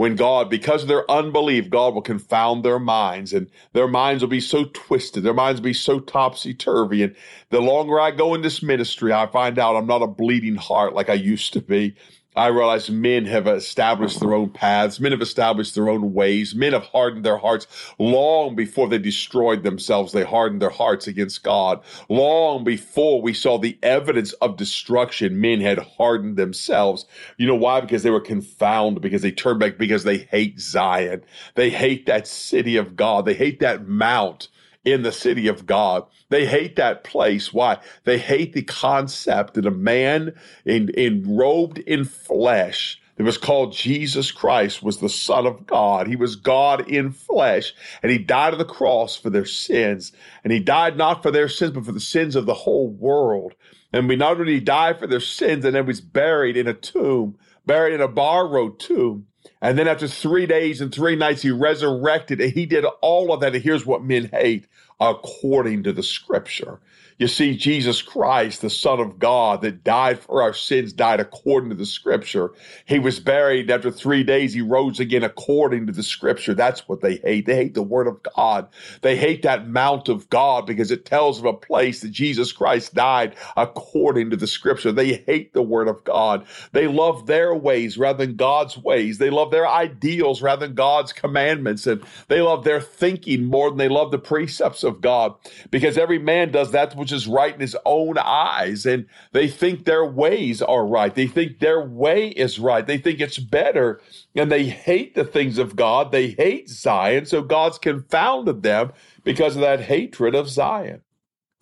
when 0.00 0.16
God, 0.16 0.48
because 0.48 0.80
of 0.80 0.88
their 0.88 1.08
unbelief, 1.10 1.68
God 1.68 1.92
will 1.92 2.00
confound 2.00 2.64
their 2.64 2.78
minds 2.78 3.34
and 3.34 3.50
their 3.74 3.86
minds 3.86 4.22
will 4.22 4.30
be 4.30 4.40
so 4.40 4.64
twisted. 4.64 5.22
Their 5.22 5.34
minds 5.34 5.60
will 5.60 5.66
be 5.66 5.74
so 5.74 6.00
topsy 6.00 6.54
turvy. 6.54 7.02
And 7.02 7.14
the 7.50 7.60
longer 7.60 8.00
I 8.00 8.10
go 8.10 8.32
in 8.32 8.40
this 8.40 8.62
ministry, 8.62 9.12
I 9.12 9.26
find 9.26 9.58
out 9.58 9.76
I'm 9.76 9.86
not 9.86 10.00
a 10.00 10.06
bleeding 10.06 10.54
heart 10.54 10.94
like 10.94 11.10
I 11.10 11.12
used 11.12 11.52
to 11.52 11.60
be. 11.60 11.96
I 12.36 12.46
realize 12.46 12.88
men 12.88 13.24
have 13.24 13.48
established 13.48 14.20
their 14.20 14.34
own 14.34 14.50
paths. 14.50 15.00
Men 15.00 15.10
have 15.10 15.20
established 15.20 15.74
their 15.74 15.88
own 15.88 16.14
ways. 16.14 16.54
Men 16.54 16.72
have 16.74 16.84
hardened 16.84 17.24
their 17.24 17.38
hearts 17.38 17.66
long 17.98 18.54
before 18.54 18.88
they 18.88 18.98
destroyed 18.98 19.64
themselves. 19.64 20.12
They 20.12 20.22
hardened 20.22 20.62
their 20.62 20.70
hearts 20.70 21.08
against 21.08 21.42
God. 21.42 21.82
Long 22.08 22.62
before 22.62 23.20
we 23.20 23.34
saw 23.34 23.58
the 23.58 23.76
evidence 23.82 24.32
of 24.34 24.56
destruction, 24.56 25.40
men 25.40 25.60
had 25.60 25.80
hardened 25.80 26.36
themselves. 26.36 27.04
You 27.36 27.48
know 27.48 27.56
why? 27.56 27.80
Because 27.80 28.04
they 28.04 28.10
were 28.10 28.20
confounded, 28.20 29.02
because 29.02 29.22
they 29.22 29.32
turned 29.32 29.58
back, 29.58 29.76
because 29.76 30.04
they 30.04 30.18
hate 30.18 30.60
Zion. 30.60 31.24
They 31.56 31.70
hate 31.70 32.06
that 32.06 32.28
city 32.28 32.76
of 32.76 32.94
God. 32.94 33.24
They 33.24 33.34
hate 33.34 33.58
that 33.58 33.88
mount 33.88 34.48
in 34.84 35.02
the 35.02 35.12
city 35.12 35.48
of 35.48 35.66
God. 35.66 36.04
They 36.28 36.46
hate 36.46 36.76
that 36.76 37.04
place. 37.04 37.52
Why? 37.52 37.78
They 38.04 38.18
hate 38.18 38.52
the 38.52 38.62
concept 38.62 39.54
that 39.54 39.66
a 39.66 39.70
man 39.70 40.34
in, 40.64 40.88
enrobed 40.88 41.78
in 41.78 42.04
flesh 42.04 43.00
that 43.16 43.24
was 43.24 43.36
called 43.36 43.74
Jesus 43.74 44.32
Christ 44.32 44.82
was 44.82 44.96
the 44.96 45.10
Son 45.10 45.46
of 45.46 45.66
God. 45.66 46.06
He 46.06 46.16
was 46.16 46.36
God 46.36 46.88
in 46.88 47.12
flesh, 47.12 47.74
and 48.02 48.10
he 48.10 48.16
died 48.16 48.54
on 48.54 48.58
the 48.58 48.64
cross 48.64 49.14
for 49.14 49.28
their 49.28 49.44
sins. 49.44 50.12
And 50.42 50.50
he 50.52 50.58
died 50.58 50.96
not 50.96 51.22
for 51.22 51.30
their 51.30 51.48
sins, 51.48 51.72
but 51.72 51.84
for 51.84 51.92
the 51.92 52.00
sins 52.00 52.34
of 52.34 52.46
the 52.46 52.54
whole 52.54 52.88
world. 52.88 53.54
And 53.92 54.08
we 54.08 54.16
not 54.16 54.40
only 54.40 54.58
died 54.58 54.98
for 54.98 55.06
their 55.06 55.20
sins, 55.20 55.66
and 55.66 55.74
then 55.74 55.84
was 55.84 56.00
buried 56.00 56.56
in 56.56 56.66
a 56.66 56.72
tomb, 56.72 57.36
buried 57.66 57.92
in 57.92 58.00
a 58.00 58.08
borrowed 58.08 58.80
tomb. 58.80 59.26
And 59.62 59.78
then 59.78 59.88
after 59.88 60.08
three 60.08 60.46
days 60.46 60.80
and 60.80 60.92
three 60.92 61.16
nights, 61.16 61.42
he 61.42 61.50
resurrected 61.50 62.40
and 62.40 62.52
he 62.52 62.66
did 62.66 62.84
all 63.00 63.32
of 63.32 63.40
that. 63.40 63.54
And 63.54 63.62
here's 63.62 63.86
what 63.86 64.02
men 64.02 64.30
hate 64.32 64.66
according 65.00 65.82
to 65.84 65.92
the 65.92 66.02
scripture. 66.02 66.78
You 67.20 67.28
see, 67.28 67.54
Jesus 67.54 68.00
Christ, 68.00 68.62
the 68.62 68.70
Son 68.70 68.98
of 68.98 69.18
God 69.18 69.60
that 69.60 69.84
died 69.84 70.20
for 70.20 70.42
our 70.42 70.54
sins, 70.54 70.94
died 70.94 71.20
according 71.20 71.68
to 71.68 71.76
the 71.76 71.84
scripture. 71.84 72.50
He 72.86 72.98
was 72.98 73.20
buried. 73.20 73.70
After 73.70 73.90
three 73.90 74.24
days, 74.24 74.54
he 74.54 74.62
rose 74.62 74.98
again 75.00 75.22
according 75.22 75.86
to 75.86 75.92
the 75.92 76.02
scripture. 76.02 76.54
That's 76.54 76.88
what 76.88 77.02
they 77.02 77.16
hate. 77.16 77.44
They 77.44 77.56
hate 77.56 77.74
the 77.74 77.82
word 77.82 78.06
of 78.06 78.22
God. 78.22 78.68
They 79.02 79.16
hate 79.16 79.42
that 79.42 79.68
mount 79.68 80.08
of 80.08 80.30
God 80.30 80.64
because 80.64 80.90
it 80.90 81.04
tells 81.04 81.38
of 81.38 81.44
a 81.44 81.52
place 81.52 82.00
that 82.00 82.10
Jesus 82.10 82.52
Christ 82.52 82.94
died 82.94 83.36
according 83.54 84.30
to 84.30 84.36
the 84.38 84.46
scripture. 84.46 84.90
They 84.90 85.22
hate 85.26 85.52
the 85.52 85.62
word 85.62 85.88
of 85.88 86.02
God. 86.04 86.46
They 86.72 86.86
love 86.86 87.26
their 87.26 87.54
ways 87.54 87.98
rather 87.98 88.24
than 88.24 88.36
God's 88.36 88.78
ways. 88.78 89.18
They 89.18 89.28
love 89.28 89.50
their 89.50 89.68
ideals 89.68 90.40
rather 90.40 90.66
than 90.66 90.74
God's 90.74 91.12
commandments. 91.12 91.86
And 91.86 92.02
they 92.28 92.40
love 92.40 92.64
their 92.64 92.80
thinking 92.80 93.44
more 93.44 93.68
than 93.68 93.76
they 93.76 93.90
love 93.90 94.10
the 94.10 94.18
precepts 94.18 94.84
of 94.84 95.02
God 95.02 95.34
because 95.70 95.98
every 95.98 96.18
man 96.18 96.50
does 96.50 96.72
that 96.72 96.96
which 96.96 97.09
is 97.12 97.26
right 97.26 97.54
in 97.54 97.60
his 97.60 97.76
own 97.84 98.18
eyes. 98.18 98.86
And 98.86 99.06
they 99.32 99.48
think 99.48 99.84
their 99.84 100.04
ways 100.04 100.62
are 100.62 100.86
right. 100.86 101.14
They 101.14 101.26
think 101.26 101.58
their 101.58 101.84
way 101.84 102.28
is 102.28 102.58
right. 102.58 102.86
They 102.86 102.98
think 102.98 103.20
it's 103.20 103.38
better. 103.38 104.00
And 104.34 104.50
they 104.50 104.64
hate 104.64 105.14
the 105.14 105.24
things 105.24 105.58
of 105.58 105.76
God. 105.76 106.12
They 106.12 106.28
hate 106.28 106.68
Zion. 106.68 107.26
So 107.26 107.42
God's 107.42 107.78
confounded 107.78 108.62
them 108.62 108.92
because 109.24 109.56
of 109.56 109.62
that 109.62 109.80
hatred 109.80 110.34
of 110.34 110.48
Zion. 110.48 111.02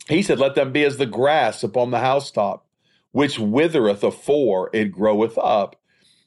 He 0.08 0.22
said, 0.22 0.38
Let 0.38 0.54
them 0.54 0.72
be 0.72 0.84
as 0.84 0.96
the 0.96 1.06
grass 1.06 1.62
upon 1.62 1.90
the 1.90 2.00
housetop, 2.00 2.66
which 3.12 3.38
withereth 3.38 4.02
afore 4.02 4.70
it 4.72 4.92
groweth 4.92 5.36
up, 5.38 5.76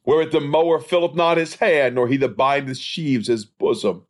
wherewith 0.06 0.32
the 0.32 0.40
mower 0.40 0.80
filleth 0.80 1.16
not 1.16 1.38
his 1.38 1.56
hand, 1.56 1.96
nor 1.96 2.08
he 2.08 2.18
that 2.18 2.38
bindeth 2.38 2.78
sheaves 2.78 3.28
his 3.28 3.46
bosom. 3.46 4.06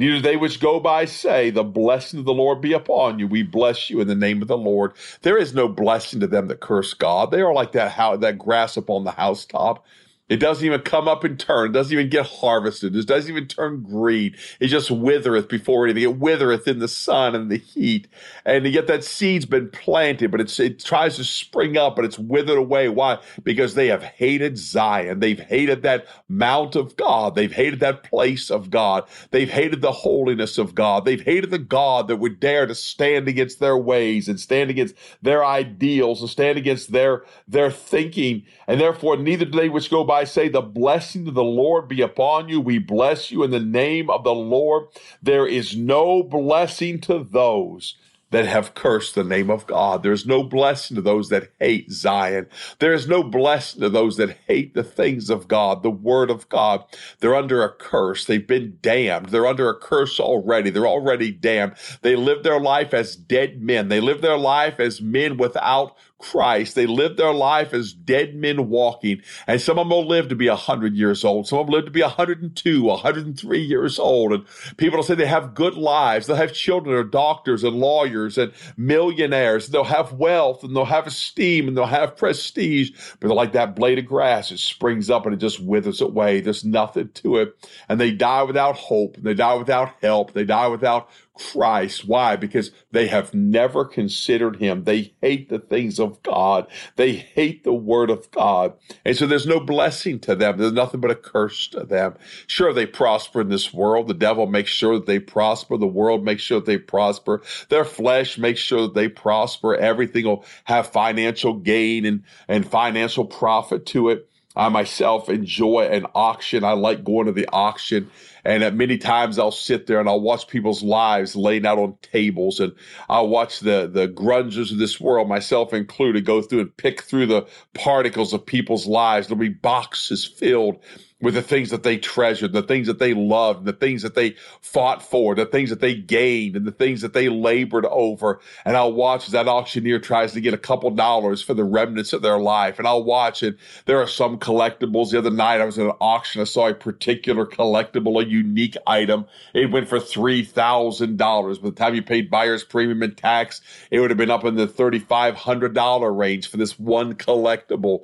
Neither 0.00 0.22
they 0.22 0.36
which 0.36 0.60
go 0.60 0.80
by 0.80 1.06
say, 1.06 1.50
The 1.50 1.64
blessing 1.64 2.20
of 2.20 2.26
the 2.26 2.34
Lord 2.34 2.62
be 2.62 2.74
upon 2.74 3.20
you. 3.20 3.28
We 3.28 3.44
bless 3.44 3.90
you 3.90 4.00
in 4.02 4.08
the 4.08 4.16
name 4.16 4.42
of 4.42 4.48
the 4.48 4.58
Lord. 4.58 4.94
There 5.22 5.38
is 5.38 5.54
no 5.54 5.68
blessing 5.68 6.20
to 6.22 6.28
them 6.28 6.48
that 6.48 6.60
curse 6.60 6.94
God. 6.94 7.30
They 7.32 7.42
are 7.42 7.54
like 7.54 7.72
that, 7.74 7.92
how, 7.92 8.16
that 8.18 8.38
grass 8.38 8.78
upon 8.78 9.04
the 9.04 9.12
housetop. 9.12 9.86
It 10.30 10.38
doesn't 10.38 10.64
even 10.64 10.80
come 10.82 11.08
up 11.08 11.24
and 11.24 11.38
turn. 11.38 11.70
It 11.70 11.72
doesn't 11.72 11.92
even 11.92 12.08
get 12.08 12.24
harvested. 12.24 12.94
It 12.94 13.06
doesn't 13.06 13.30
even 13.30 13.48
turn 13.48 13.82
green. 13.82 14.36
It 14.60 14.68
just 14.68 14.90
withereth 14.90 15.48
before 15.48 15.84
anything. 15.84 16.04
It 16.04 16.18
withereth 16.18 16.68
in 16.68 16.78
the 16.78 16.88
sun 16.88 17.34
and 17.34 17.50
the 17.50 17.58
heat. 17.58 18.06
And 18.44 18.64
yet 18.66 18.86
that 18.86 19.02
seed's 19.02 19.44
been 19.44 19.70
planted, 19.70 20.30
but 20.30 20.40
it 20.40 20.84
tries 20.84 21.16
to 21.16 21.24
spring 21.24 21.76
up, 21.76 21.96
but 21.96 22.04
it's 22.04 22.18
withered 22.18 22.58
away. 22.58 22.88
Why? 22.88 23.18
Because 23.42 23.74
they 23.74 23.88
have 23.88 24.04
hated 24.04 24.56
Zion. 24.56 25.18
They've 25.18 25.40
hated 25.40 25.82
that 25.82 26.06
mount 26.28 26.76
of 26.76 26.96
God. 26.96 27.34
They've 27.34 27.52
hated 27.52 27.80
that 27.80 28.04
place 28.04 28.52
of 28.52 28.70
God. 28.70 29.04
They've 29.32 29.50
hated 29.50 29.82
the 29.82 29.90
holiness 29.90 30.58
of 30.58 30.76
God. 30.76 31.04
They've 31.04 31.20
hated 31.20 31.50
the 31.50 31.58
God 31.58 32.06
that 32.06 32.18
would 32.18 32.38
dare 32.38 32.66
to 32.66 32.74
stand 32.76 33.26
against 33.26 33.58
their 33.58 33.76
ways 33.76 34.28
and 34.28 34.38
stand 34.38 34.70
against 34.70 34.94
their 35.22 35.44
ideals 35.44 36.20
and 36.20 36.30
stand 36.30 36.56
against 36.56 36.92
their, 36.92 37.24
their 37.48 37.72
thinking. 37.72 38.44
And 38.68 38.80
therefore, 38.80 39.16
neither 39.16 39.44
do 39.44 39.58
they 39.58 39.68
which 39.68 39.90
go 39.90 40.04
by 40.04 40.19
I 40.20 40.24
say, 40.24 40.50
The 40.50 40.60
blessing 40.60 41.26
of 41.28 41.34
the 41.34 41.42
Lord 41.42 41.88
be 41.88 42.02
upon 42.02 42.50
you. 42.50 42.60
We 42.60 42.78
bless 42.78 43.30
you 43.30 43.42
in 43.42 43.50
the 43.50 43.58
name 43.58 44.10
of 44.10 44.22
the 44.22 44.34
Lord. 44.34 44.88
There 45.22 45.46
is 45.46 45.74
no 45.74 46.22
blessing 46.22 47.00
to 47.02 47.24
those 47.24 47.96
that 48.30 48.46
have 48.46 48.74
cursed 48.74 49.14
the 49.14 49.24
name 49.24 49.50
of 49.50 49.66
God. 49.66 50.02
There's 50.02 50.26
no 50.26 50.42
blessing 50.42 50.94
to 50.96 51.00
those 51.00 51.30
that 51.30 51.50
hate 51.58 51.90
Zion. 51.90 52.48
There 52.78 52.92
is 52.92 53.08
no 53.08 53.22
blessing 53.22 53.80
to 53.80 53.88
those 53.88 54.18
that 54.18 54.36
hate 54.46 54.74
the 54.74 54.84
things 54.84 55.30
of 55.30 55.48
God, 55.48 55.82
the 55.82 55.90
word 55.90 56.30
of 56.30 56.48
God. 56.50 56.84
They're 57.20 57.34
under 57.34 57.62
a 57.62 57.72
curse. 57.72 58.26
They've 58.26 58.46
been 58.46 58.78
damned. 58.82 59.30
They're 59.30 59.46
under 59.46 59.70
a 59.70 59.78
curse 59.78 60.20
already. 60.20 60.68
They're 60.68 60.86
already 60.86 61.32
damned. 61.32 61.76
They 62.02 62.14
live 62.14 62.42
their 62.42 62.60
life 62.60 62.92
as 62.92 63.16
dead 63.16 63.62
men. 63.62 63.88
They 63.88 64.00
live 64.00 64.20
their 64.20 64.38
life 64.38 64.78
as 64.78 65.00
men 65.00 65.38
without 65.38 65.96
Christ. 66.20 66.74
They 66.74 66.86
live 66.86 67.16
their 67.16 67.32
life 67.32 67.72
as 67.72 67.92
dead 67.92 68.34
men 68.34 68.68
walking. 68.68 69.22
And 69.46 69.60
some 69.60 69.78
of 69.78 69.88
them 69.88 69.90
will 69.90 70.06
live 70.06 70.28
to 70.28 70.36
be 70.36 70.48
100 70.48 70.94
years 70.94 71.24
old. 71.24 71.48
Some 71.48 71.58
of 71.58 71.66
them 71.66 71.74
live 71.74 71.86
to 71.86 71.90
be 71.90 72.02
102, 72.02 72.82
103 72.82 73.60
years 73.60 73.98
old. 73.98 74.32
And 74.32 74.44
people 74.76 74.98
will 74.98 75.04
say 75.04 75.14
they 75.14 75.26
have 75.26 75.54
good 75.54 75.74
lives. 75.74 76.26
They'll 76.26 76.36
have 76.36 76.52
children 76.52 76.94
or 76.94 77.04
doctors 77.04 77.64
and 77.64 77.76
lawyers 77.76 78.38
and 78.38 78.52
millionaires. 78.76 79.68
They'll 79.68 79.84
have 79.84 80.12
wealth 80.12 80.62
and 80.62 80.76
they'll 80.76 80.84
have 80.84 81.06
esteem 81.06 81.68
and 81.68 81.76
they'll 81.76 81.86
have 81.86 82.16
prestige. 82.16 82.90
But 83.18 83.28
they're 83.28 83.36
like 83.36 83.52
that 83.52 83.76
blade 83.76 83.98
of 83.98 84.06
grass. 84.06 84.50
It 84.50 84.58
springs 84.58 85.10
up 85.10 85.24
and 85.26 85.34
it 85.34 85.38
just 85.38 85.60
withers 85.60 86.00
away. 86.00 86.40
There's 86.40 86.64
nothing 86.64 87.10
to 87.14 87.36
it. 87.38 87.68
And 87.88 88.00
they 88.00 88.12
die 88.12 88.42
without 88.42 88.76
hope. 88.76 89.16
And 89.16 89.24
They 89.24 89.34
die 89.34 89.54
without 89.54 89.94
help. 90.02 90.32
They 90.32 90.44
die 90.44 90.68
without 90.68 91.08
Christ. 91.40 92.06
Why? 92.06 92.36
Because 92.36 92.70
they 92.92 93.06
have 93.08 93.32
never 93.34 93.84
considered 93.84 94.56
him. 94.56 94.84
They 94.84 95.14
hate 95.20 95.48
the 95.48 95.58
things 95.58 95.98
of 95.98 96.22
God. 96.22 96.66
They 96.96 97.12
hate 97.12 97.64
the 97.64 97.72
word 97.72 98.10
of 98.10 98.30
God. 98.30 98.74
And 99.04 99.16
so 99.16 99.26
there's 99.26 99.46
no 99.46 99.60
blessing 99.60 100.18
to 100.20 100.34
them. 100.34 100.58
There's 100.58 100.72
nothing 100.72 101.00
but 101.00 101.10
a 101.10 101.16
curse 101.16 101.66
to 101.68 101.84
them. 101.84 102.14
Sure, 102.46 102.72
they 102.72 102.86
prosper 102.86 103.40
in 103.40 103.48
this 103.48 103.72
world. 103.72 104.08
The 104.08 104.14
devil 104.14 104.46
makes 104.46 104.70
sure 104.70 104.94
that 104.94 105.06
they 105.06 105.18
prosper. 105.18 105.76
The 105.76 105.86
world 105.86 106.24
makes 106.24 106.42
sure 106.42 106.60
that 106.60 106.66
they 106.66 106.78
prosper. 106.78 107.42
Their 107.68 107.84
flesh 107.84 108.38
makes 108.38 108.60
sure 108.60 108.82
that 108.82 108.94
they 108.94 109.08
prosper. 109.08 109.74
Everything 109.74 110.26
will 110.26 110.44
have 110.64 110.88
financial 110.88 111.54
gain 111.54 112.04
and, 112.04 112.22
and 112.48 112.66
financial 112.68 113.24
profit 113.24 113.86
to 113.86 114.10
it. 114.10 114.29
I 114.60 114.68
myself 114.68 115.30
enjoy 115.30 115.88
an 115.90 116.04
auction. 116.14 116.64
I 116.64 116.72
like 116.72 117.02
going 117.02 117.24
to 117.24 117.32
the 117.32 117.48
auction. 117.50 118.10
And 118.44 118.62
at 118.62 118.74
many 118.74 118.98
times 118.98 119.38
I'll 119.38 119.52
sit 119.52 119.86
there 119.86 120.00
and 120.00 120.06
I'll 120.06 120.20
watch 120.20 120.48
people's 120.48 120.82
lives 120.82 121.34
laying 121.34 121.64
out 121.64 121.78
on 121.78 121.96
tables 122.02 122.60
and 122.60 122.74
I'll 123.08 123.28
watch 123.28 123.60
the, 123.60 123.88
the 123.90 124.06
grungers 124.06 124.70
of 124.70 124.76
this 124.76 125.00
world, 125.00 125.28
myself 125.28 125.72
included, 125.72 126.26
go 126.26 126.42
through 126.42 126.60
and 126.60 126.76
pick 126.76 127.00
through 127.00 127.24
the 127.24 127.48
particles 127.72 128.34
of 128.34 128.44
people's 128.44 128.86
lives. 128.86 129.28
There'll 129.28 129.40
be 129.40 129.48
boxes 129.48 130.26
filled 130.26 130.76
with 131.20 131.34
the 131.34 131.42
things 131.42 131.70
that 131.70 131.82
they 131.82 131.98
treasured, 131.98 132.52
the 132.52 132.62
things 132.62 132.86
that 132.86 132.98
they 132.98 133.14
loved, 133.14 133.64
the 133.64 133.72
things 133.72 134.02
that 134.02 134.14
they 134.14 134.36
fought 134.60 135.02
for, 135.02 135.34
the 135.34 135.46
things 135.46 135.70
that 135.70 135.80
they 135.80 135.94
gained, 135.94 136.56
and 136.56 136.66
the 136.66 136.72
things 136.72 137.02
that 137.02 137.12
they 137.12 137.28
labored 137.28 137.86
over. 137.86 138.40
And 138.64 138.76
I'll 138.76 138.92
watch 138.92 139.26
as 139.26 139.32
that 139.32 139.48
auctioneer 139.48 139.98
tries 139.98 140.32
to 140.32 140.40
get 140.40 140.54
a 140.54 140.58
couple 140.58 140.90
dollars 140.90 141.42
for 141.42 141.54
the 141.54 141.64
remnants 141.64 142.12
of 142.12 142.22
their 142.22 142.38
life. 142.38 142.78
And 142.78 142.88
I'll 142.88 143.04
watch 143.04 143.42
it. 143.42 143.56
There 143.86 144.00
are 144.00 144.06
some 144.06 144.38
collectibles. 144.38 145.10
The 145.10 145.18
other 145.18 145.30
night 145.30 145.60
I 145.60 145.64
was 145.64 145.78
at 145.78 145.86
an 145.86 145.92
auction. 146.00 146.40
I 146.40 146.44
saw 146.44 146.68
a 146.68 146.74
particular 146.74 147.46
collectible, 147.46 148.22
a 148.22 148.26
unique 148.26 148.76
item. 148.86 149.26
It 149.54 149.70
went 149.70 149.88
for 149.88 149.98
$3,000. 149.98 151.62
By 151.62 151.68
the 151.68 151.74
time 151.74 151.94
you 151.94 152.02
paid 152.02 152.30
buyer's 152.30 152.64
premium 152.64 153.02
and 153.02 153.16
tax, 153.16 153.60
it 153.90 154.00
would 154.00 154.10
have 154.10 154.18
been 154.18 154.30
up 154.30 154.44
in 154.44 154.56
the 154.56 154.66
$3,500 154.66 156.16
range 156.16 156.48
for 156.48 156.56
this 156.56 156.78
one 156.78 157.14
collectible. 157.14 158.00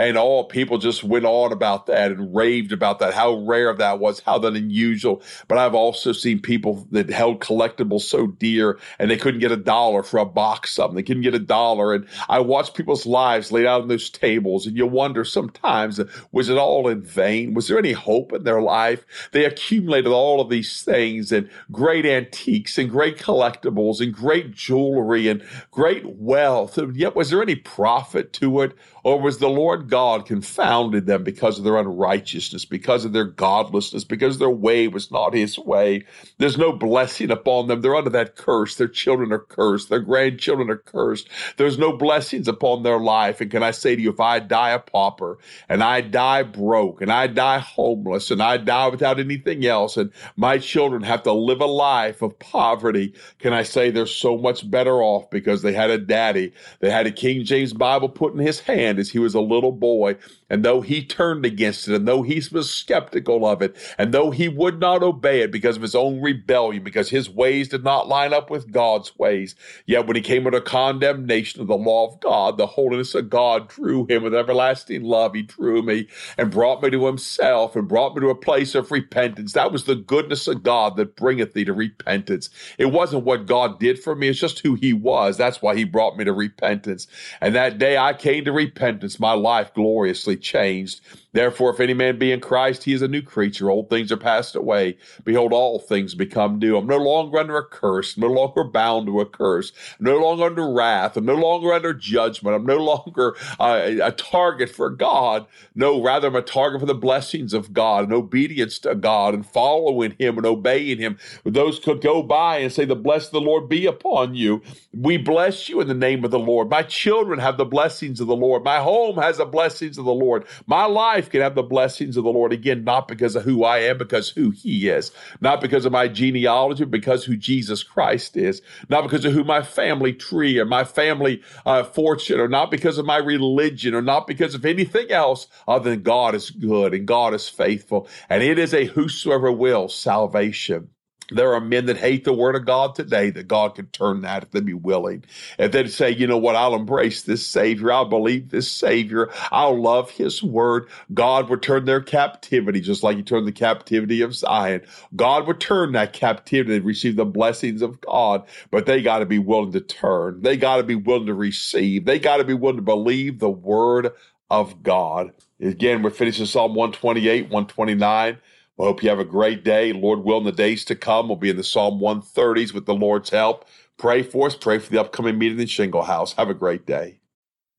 And 0.00 0.16
all 0.16 0.44
people 0.44 0.78
just 0.78 1.04
went 1.04 1.26
on 1.26 1.52
about 1.52 1.84
that 1.86 2.10
and 2.10 2.34
raved 2.34 2.72
about 2.72 3.00
that, 3.00 3.12
how 3.12 3.34
rare 3.34 3.74
that 3.74 3.98
was, 3.98 4.20
how 4.20 4.38
that 4.38 4.54
unusual. 4.56 5.22
But 5.46 5.58
I've 5.58 5.74
also 5.74 6.12
seen 6.12 6.40
people 6.40 6.88
that 6.90 7.10
held 7.10 7.40
collectibles 7.40 8.02
so 8.02 8.26
dear 8.26 8.78
and 8.98 9.10
they 9.10 9.18
couldn't 9.18 9.40
get 9.40 9.52
a 9.52 9.58
dollar 9.58 10.02
for 10.02 10.18
a 10.18 10.24
box 10.24 10.72
something. 10.72 10.96
They 10.96 11.02
couldn't 11.02 11.22
get 11.22 11.34
a 11.34 11.38
dollar. 11.38 11.92
And 11.92 12.06
I 12.30 12.40
watched 12.40 12.74
people's 12.74 13.04
lives 13.04 13.52
laid 13.52 13.66
out 13.66 13.82
on 13.82 13.88
those 13.88 14.08
tables 14.08 14.66
and 14.66 14.74
you 14.74 14.86
wonder 14.86 15.22
sometimes, 15.22 16.00
was 16.32 16.48
it 16.48 16.56
all 16.56 16.88
in 16.88 17.02
vain? 17.02 17.52
Was 17.52 17.68
there 17.68 17.78
any 17.78 17.92
hope 17.92 18.32
in 18.32 18.44
their 18.44 18.62
life? 18.62 19.04
They 19.32 19.44
accumulated 19.44 20.12
all 20.12 20.40
of 20.40 20.48
these 20.48 20.80
things 20.82 21.30
and 21.30 21.50
great 21.70 22.06
antiques 22.06 22.78
and 22.78 22.88
great 22.88 23.18
collectibles 23.18 24.00
and 24.00 24.14
great 24.14 24.52
jewelry 24.52 25.28
and 25.28 25.44
great 25.70 26.06
wealth. 26.06 26.78
And 26.78 26.96
yet, 26.96 27.14
was 27.14 27.28
there 27.28 27.42
any 27.42 27.56
profit 27.56 28.32
to 28.34 28.62
it? 28.62 28.72
Or 29.02 29.20
was 29.20 29.38
the 29.38 29.48
Lord 29.48 29.89
God 29.90 30.26
confounded 30.26 31.06
them 31.06 31.24
because 31.24 31.58
of 31.58 31.64
their 31.64 31.76
unrighteousness, 31.76 32.64
because 32.64 33.04
of 33.04 33.12
their 33.12 33.24
godlessness, 33.26 34.04
because 34.04 34.38
their 34.38 34.50
way 34.50 34.88
was 34.88 35.10
not 35.10 35.34
his 35.34 35.58
way. 35.58 36.04
There's 36.38 36.58
no 36.58 36.72
blessing 36.72 37.30
upon 37.30 37.68
them. 37.68 37.82
They're 37.82 37.96
under 37.96 38.10
that 38.10 38.36
curse. 38.36 38.76
Their 38.76 38.88
children 38.88 39.32
are 39.32 39.40
cursed. 39.40 39.90
Their 39.90 40.00
grandchildren 40.00 40.70
are 40.70 40.78
cursed. 40.78 41.28
There's 41.58 41.78
no 41.78 41.96
blessings 41.96 42.48
upon 42.48 42.82
their 42.82 42.98
life. 42.98 43.40
And 43.40 43.50
can 43.50 43.62
I 43.62 43.72
say 43.72 43.96
to 43.96 44.02
you, 44.02 44.10
if 44.10 44.20
I 44.20 44.38
die 44.38 44.70
a 44.70 44.78
pauper 44.78 45.38
and 45.68 45.82
I 45.82 46.00
die 46.00 46.44
broke 46.44 47.02
and 47.02 47.12
I 47.12 47.26
die 47.26 47.58
homeless 47.58 48.30
and 48.30 48.42
I 48.42 48.56
die 48.56 48.88
without 48.88 49.20
anything 49.20 49.66
else 49.66 49.96
and 49.96 50.12
my 50.36 50.58
children 50.58 51.02
have 51.02 51.22
to 51.24 51.32
live 51.32 51.60
a 51.60 51.66
life 51.66 52.22
of 52.22 52.38
poverty, 52.38 53.14
can 53.38 53.52
I 53.52 53.64
say 53.64 53.90
they're 53.90 54.06
so 54.06 54.38
much 54.38 54.70
better 54.70 55.02
off 55.02 55.30
because 55.30 55.62
they 55.62 55.72
had 55.72 55.90
a 55.90 55.98
daddy. 55.98 56.52
They 56.80 56.90
had 56.90 57.06
a 57.06 57.12
King 57.12 57.44
James 57.44 57.72
Bible 57.72 58.08
put 58.08 58.34
in 58.34 58.40
his 58.40 58.60
hand 58.60 58.98
as 58.98 59.10
he 59.10 59.18
was 59.18 59.34
a 59.34 59.40
little 59.40 59.72
boy. 59.80 60.16
And 60.50 60.64
though 60.64 60.82
he 60.82 61.04
turned 61.04 61.46
against 61.46 61.88
it, 61.88 61.94
and 61.94 62.08
though 62.08 62.22
he 62.22 62.42
was 62.52 62.70
skeptical 62.72 63.46
of 63.46 63.62
it, 63.62 63.76
and 63.98 64.12
though 64.12 64.30
he 64.30 64.48
would 64.48 64.80
not 64.80 65.02
obey 65.02 65.40
it 65.40 65.52
because 65.52 65.76
of 65.76 65.82
his 65.82 65.94
own 65.94 66.20
rebellion, 66.20 66.84
because 66.84 67.10
his 67.10 67.30
ways 67.30 67.68
did 67.68 67.84
not 67.84 68.08
line 68.08 68.32
up 68.32 68.50
with 68.50 68.72
God's 68.72 69.18
ways, 69.18 69.54
yet 69.86 70.06
when 70.06 70.16
he 70.16 70.22
came 70.22 70.46
under 70.46 70.60
condemnation 70.60 71.60
of 71.60 71.68
the 71.68 71.76
law 71.76 72.08
of 72.08 72.20
God, 72.20 72.58
the 72.58 72.66
holiness 72.66 73.14
of 73.14 73.30
God 73.30 73.68
drew 73.68 74.06
him 74.06 74.22
with 74.22 74.34
everlasting 74.34 75.04
love. 75.04 75.34
He 75.34 75.42
drew 75.42 75.82
me 75.82 76.08
and 76.36 76.50
brought 76.50 76.82
me 76.82 76.90
to 76.90 77.06
himself 77.06 77.76
and 77.76 77.88
brought 77.88 78.14
me 78.14 78.20
to 78.22 78.30
a 78.30 78.34
place 78.34 78.74
of 78.74 78.90
repentance. 78.90 79.52
That 79.52 79.72
was 79.72 79.84
the 79.84 79.96
goodness 79.96 80.48
of 80.48 80.62
God 80.62 80.96
that 80.96 81.16
bringeth 81.16 81.54
thee 81.54 81.64
to 81.64 81.72
repentance. 81.72 82.50
It 82.78 82.86
wasn't 82.86 83.24
what 83.24 83.46
God 83.46 83.78
did 83.78 83.98
for 83.98 84.14
me, 84.14 84.28
it's 84.28 84.40
just 84.40 84.60
who 84.60 84.74
he 84.74 84.92
was. 84.92 85.36
That's 85.36 85.62
why 85.62 85.76
he 85.76 85.84
brought 85.84 86.16
me 86.16 86.24
to 86.24 86.32
repentance. 86.32 87.06
And 87.40 87.54
that 87.54 87.78
day 87.78 87.96
I 87.96 88.12
came 88.14 88.44
to 88.44 88.52
repentance, 88.52 89.20
my 89.20 89.32
life 89.32 89.59
gloriously 89.64 90.36
changed. 90.36 91.00
Therefore, 91.32 91.72
if 91.72 91.80
any 91.80 91.94
man 91.94 92.18
be 92.18 92.32
in 92.32 92.40
Christ, 92.40 92.84
he 92.84 92.92
is 92.92 93.02
a 93.02 93.08
new 93.08 93.22
creature. 93.22 93.70
Old 93.70 93.90
things 93.90 94.10
are 94.12 94.16
passed 94.16 94.56
away. 94.56 94.96
Behold, 95.24 95.52
all 95.52 95.78
things 95.78 96.14
become 96.14 96.58
new. 96.58 96.76
I'm 96.76 96.86
no 96.86 96.98
longer 96.98 97.38
under 97.38 97.56
a 97.56 97.64
curse, 97.64 98.16
I'm 98.16 98.22
no 98.22 98.28
longer 98.28 98.64
bound 98.64 99.06
to 99.06 99.20
a 99.20 99.26
curse, 99.26 99.72
I'm 99.98 100.06
no 100.06 100.18
longer 100.18 100.44
under 100.44 100.72
wrath. 100.72 101.16
I'm 101.16 101.24
no 101.26 101.34
longer 101.34 101.72
under 101.72 101.92
judgment. 101.92 102.56
I'm 102.56 102.66
no 102.66 102.78
longer 102.78 103.36
uh, 103.58 103.90
a 104.02 104.12
target 104.12 104.70
for 104.70 104.90
God. 104.90 105.46
No, 105.74 106.02
rather, 106.02 106.28
I'm 106.28 106.36
a 106.36 106.42
target 106.42 106.80
for 106.80 106.86
the 106.86 106.94
blessings 106.94 107.52
of 107.52 107.72
God 107.72 108.04
and 108.04 108.12
obedience 108.12 108.78
to 108.80 108.94
God 108.94 109.34
and 109.34 109.44
following 109.44 110.14
Him 110.18 110.36
and 110.38 110.46
obeying 110.46 110.98
Him. 110.98 111.18
Those 111.44 111.78
could 111.78 112.00
go 112.00 112.22
by 112.22 112.58
and 112.58 112.72
say, 112.72 112.84
The 112.84 112.96
bless 112.96 113.26
of 113.26 113.32
the 113.32 113.40
Lord 113.40 113.68
be 113.68 113.86
upon 113.86 114.34
you. 114.34 114.62
We 114.92 115.16
bless 115.16 115.68
you 115.68 115.80
in 115.80 115.88
the 115.88 115.94
name 115.94 116.24
of 116.24 116.30
the 116.30 116.38
Lord. 116.38 116.70
My 116.70 116.82
children 116.82 117.38
have 117.38 117.56
the 117.56 117.64
blessings 117.64 118.20
of 118.20 118.26
the 118.26 118.36
Lord. 118.36 118.64
My 118.64 118.78
home 118.80 119.16
has 119.16 119.36
the 119.38 119.44
blessings 119.44 119.98
of 119.98 120.04
the 120.04 120.14
Lord. 120.14 120.44
My 120.66 120.84
life 120.84 121.19
can 121.28 121.40
have 121.40 121.54
the 121.54 121.62
blessings 121.62 122.16
of 122.16 122.24
the 122.24 122.30
Lord. 122.30 122.52
Again, 122.52 122.84
not 122.84 123.08
because 123.08 123.36
of 123.36 123.44
who 123.44 123.64
I 123.64 123.78
am, 123.78 123.98
because 123.98 124.30
who 124.30 124.50
He 124.50 124.88
is, 124.88 125.12
not 125.40 125.60
because 125.60 125.84
of 125.84 125.92
my 125.92 126.08
genealogy, 126.08 126.84
because 126.84 127.24
who 127.24 127.36
Jesus 127.36 127.82
Christ 127.82 128.36
is, 128.36 128.62
not 128.88 129.02
because 129.02 129.24
of 129.24 129.32
who 129.32 129.44
my 129.44 129.62
family 129.62 130.12
tree 130.12 130.58
or 130.58 130.64
my 130.64 130.84
family 130.84 131.42
uh, 131.66 131.82
fortune, 131.82 132.40
or 132.40 132.48
not 132.48 132.70
because 132.70 132.98
of 132.98 133.06
my 133.06 133.18
religion, 133.18 133.94
or 133.94 134.02
not 134.02 134.26
because 134.26 134.54
of 134.54 134.64
anything 134.64 135.10
else 135.10 135.46
other 135.68 135.90
than 135.90 136.02
God 136.02 136.34
is 136.34 136.50
good 136.50 136.94
and 136.94 137.06
God 137.06 137.34
is 137.34 137.48
faithful, 137.48 138.08
and 138.28 138.42
it 138.42 138.58
is 138.58 138.72
a 138.72 138.86
whosoever 138.86 139.52
will 139.52 139.88
salvation. 139.88 140.88
There 141.30 141.54
are 141.54 141.60
men 141.60 141.86
that 141.86 141.96
hate 141.96 142.24
the 142.24 142.32
word 142.32 142.56
of 142.56 142.66
God 142.66 142.94
today 142.94 143.30
that 143.30 143.48
God 143.48 143.74
could 143.74 143.92
turn 143.92 144.22
that 144.22 144.42
if 144.42 144.50
they'd 144.50 144.64
be 144.64 144.74
willing. 144.74 145.24
If 145.58 145.72
they'd 145.72 145.90
say, 145.90 146.10
you 146.10 146.26
know 146.26 146.38
what, 146.38 146.56
I'll 146.56 146.74
embrace 146.74 147.22
this 147.22 147.46
Savior. 147.46 147.92
I'll 147.92 148.04
believe 148.04 148.50
this 148.50 148.70
Savior. 148.70 149.30
I'll 149.50 149.80
love 149.80 150.10
his 150.10 150.42
word. 150.42 150.88
God 151.14 151.48
would 151.48 151.62
turn 151.62 151.84
their 151.84 152.00
captivity 152.00 152.80
just 152.80 153.02
like 153.02 153.16
he 153.16 153.22
turned 153.22 153.46
the 153.46 153.52
captivity 153.52 154.22
of 154.22 154.34
Zion. 154.34 154.82
God 155.16 155.46
would 155.46 155.60
turn 155.60 155.92
that 155.92 156.12
captivity 156.12 156.76
and 156.76 156.84
receive 156.84 157.16
the 157.16 157.24
blessings 157.24 157.82
of 157.82 158.00
God, 158.00 158.46
but 158.70 158.86
they 158.86 159.02
got 159.02 159.20
to 159.20 159.26
be 159.26 159.38
willing 159.38 159.72
to 159.72 159.80
turn. 159.80 160.42
They 160.42 160.56
got 160.56 160.76
to 160.76 160.82
be 160.82 160.94
willing 160.94 161.26
to 161.26 161.34
receive. 161.34 162.04
They 162.04 162.18
got 162.18 162.38
to 162.38 162.44
be 162.44 162.54
willing 162.54 162.76
to 162.76 162.82
believe 162.82 163.38
the 163.38 163.50
word 163.50 164.12
of 164.50 164.82
God. 164.82 165.32
Again, 165.60 166.02
we're 166.02 166.10
finishing 166.10 166.46
Psalm 166.46 166.74
128, 166.74 167.44
129. 167.44 168.38
I 168.80 168.84
hope 168.84 169.02
you 169.02 169.10
have 169.10 169.18
a 169.18 169.24
great 169.26 169.62
day. 169.62 169.92
Lord 169.92 170.20
will, 170.20 170.38
in 170.38 170.44
the 170.44 170.52
days 170.52 170.86
to 170.86 170.96
come, 170.96 171.28
we'll 171.28 171.36
be 171.36 171.50
in 171.50 171.56
the 171.56 171.64
Psalm 171.64 172.00
130s 172.00 172.72
with 172.72 172.86
the 172.86 172.94
Lord's 172.94 173.28
help. 173.28 173.66
Pray 173.98 174.22
for 174.22 174.46
us. 174.46 174.54
Pray 174.54 174.78
for 174.78 174.90
the 174.90 174.98
upcoming 174.98 175.36
meeting 175.36 175.60
in 175.60 175.66
Shinglehouse. 175.66 176.34
Have 176.36 176.48
a 176.48 176.54
great 176.54 176.86
day. 176.86 177.20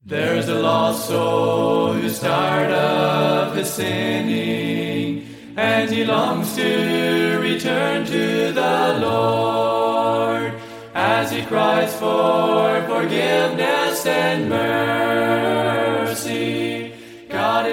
There's 0.05 0.47
a 0.47 0.59
lost 0.59 1.07
soul 1.07 1.93
who's 1.93 2.19
tired 2.19 2.71
of 2.71 3.55
his 3.55 3.73
sinning, 3.73 5.27
and 5.57 5.89
he 5.89 6.05
longs 6.05 6.55
to 6.55 7.39
return 7.39 8.05
to 8.05 8.51
the 8.51 8.99
Lord 9.01 10.53
as 10.93 11.31
he 11.31 11.43
cries 11.45 11.93
for 11.95 12.83
forgiveness 12.87 14.05
and 14.05 14.49
mercy. 14.49 15.70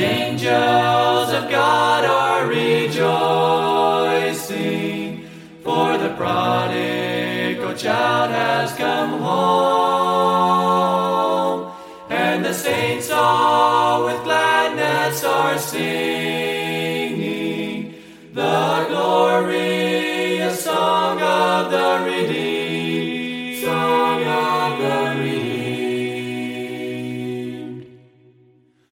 Angels 0.00 1.32
of 1.32 1.48
God 1.50 2.04
are 2.04 2.46
rejoicing, 2.46 3.04
for 5.62 5.98
the 5.98 6.10
prodigal 6.16 7.74
child 7.74 8.30
has 8.30 8.72
come 8.74 9.20
home, 9.20 10.12
and 12.10 12.44
the 12.44 12.52
saints 12.52 13.10
all 13.10 14.04
with 14.04 14.22
gladness 14.24 15.22
are 15.24 15.58
singing 15.58 16.34
the 18.34 18.86
glorious 18.88 19.03